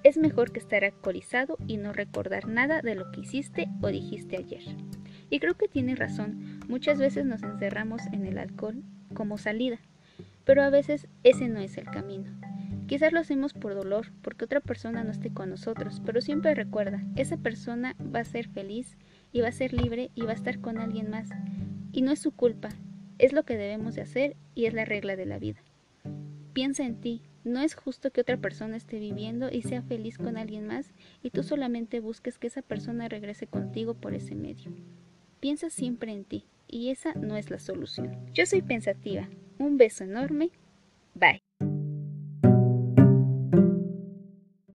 Es 0.04 0.17
mejor 0.17 0.54
que 0.54 0.60
estar 0.60 0.86
alcoholizado 0.86 1.58
y 1.67 1.76
no 1.76 1.91
recordar 1.91 2.47
nada 2.47 2.82
de 2.82 2.95
lo 2.95 3.12
que 3.12 3.21
hiciste 3.21 3.67
o 3.82 3.88
dijiste 3.89 4.38
ayer. 4.38 4.63
Y 5.30 5.39
creo 5.39 5.56
que 5.56 5.67
tiene 5.67 5.95
razón, 5.95 6.62
muchas 6.69 6.97
veces 6.97 7.26
nos 7.26 7.43
encerramos 7.43 8.02
en 8.13 8.26
el 8.26 8.38
alcohol 8.38 8.82
como 9.13 9.38
salida, 9.38 9.80
pero 10.45 10.63
a 10.63 10.69
veces 10.69 11.08
ese 11.24 11.50
no 11.50 11.60
es 11.60 11.78
el 11.78 11.86
camino. 11.86 12.32
Quizás 12.88 13.13
lo 13.13 13.19
hacemos 13.19 13.54
por 13.54 13.76
dolor, 13.76 14.12
porque 14.21 14.45
otra 14.45 14.60
persona 14.60 15.04
no 15.04 15.12
esté 15.12 15.32
con 15.32 15.50
nosotros, 15.50 16.02
pero 16.06 16.21
siempre 16.21 16.56
recuerda, 16.56 17.04
esa 17.15 17.38
persona 17.38 17.95
va 18.00 18.19
a 18.19 18.26
ser 18.26 18.47
feliz 18.50 18.97
y 19.32 19.41
va 19.41 19.50
a 19.50 19.54
ser 19.54 19.74
libre 19.74 20.12
y 20.15 20.22
va 20.22 20.32
a 20.32 20.36
estar 20.36 20.60
con 20.60 20.78
alguien 20.78 21.10
más. 21.10 21.30
Y 21.91 22.02
no 22.02 22.12
es 22.12 22.20
su 22.20 22.32
culpa, 22.32 22.70
es 23.17 23.34
lo 23.34 23.44
que 23.44 23.58
debemos 23.58 23.96
de 23.96 24.02
hacer 24.02 24.36
y 24.56 24.65
es 24.65 24.74
la 24.74 24.86
regla 24.86 25.15
de 25.15 25.26
la 25.26 25.39
vida. 25.39 25.62
Piensa 26.54 26.86
en 26.86 27.00
ti, 27.00 27.22
no 27.44 27.62
es 27.62 27.76
justo 27.76 28.12
que 28.12 28.22
otra 28.22 28.38
persona 28.38 28.78
esté 28.78 29.00
viviendo 29.00 29.50
y 29.52 29.62
sea 29.62 29.82
feliz 29.82 30.17
con 30.17 30.38
alguien 30.38 30.67
más 30.67 30.94
y 31.24 31.30
tú 31.30 31.44
solamente 31.44 32.00
busques 32.00 32.38
que 32.38 32.48
esa 32.48 32.62
persona 32.62 33.08
regrese 33.08 33.48
contigo 33.48 33.94
por 33.94 34.13
ese 34.13 34.36
medio. 34.36 34.72
Piensa 35.39 35.70
siempre 35.70 36.12
en 36.12 36.26
ti 36.26 36.46
y 36.67 36.89
esa 36.89 37.13
no 37.13 37.38
es 37.38 37.50
la 37.50 37.60
solución. 37.60 38.17
Yo 38.34 38.46
soy 38.46 38.62
pensativa. 38.62 39.28
Un 39.58 39.78
beso 39.78 40.04
enorme. 40.04 40.52
Bye. 41.13 41.51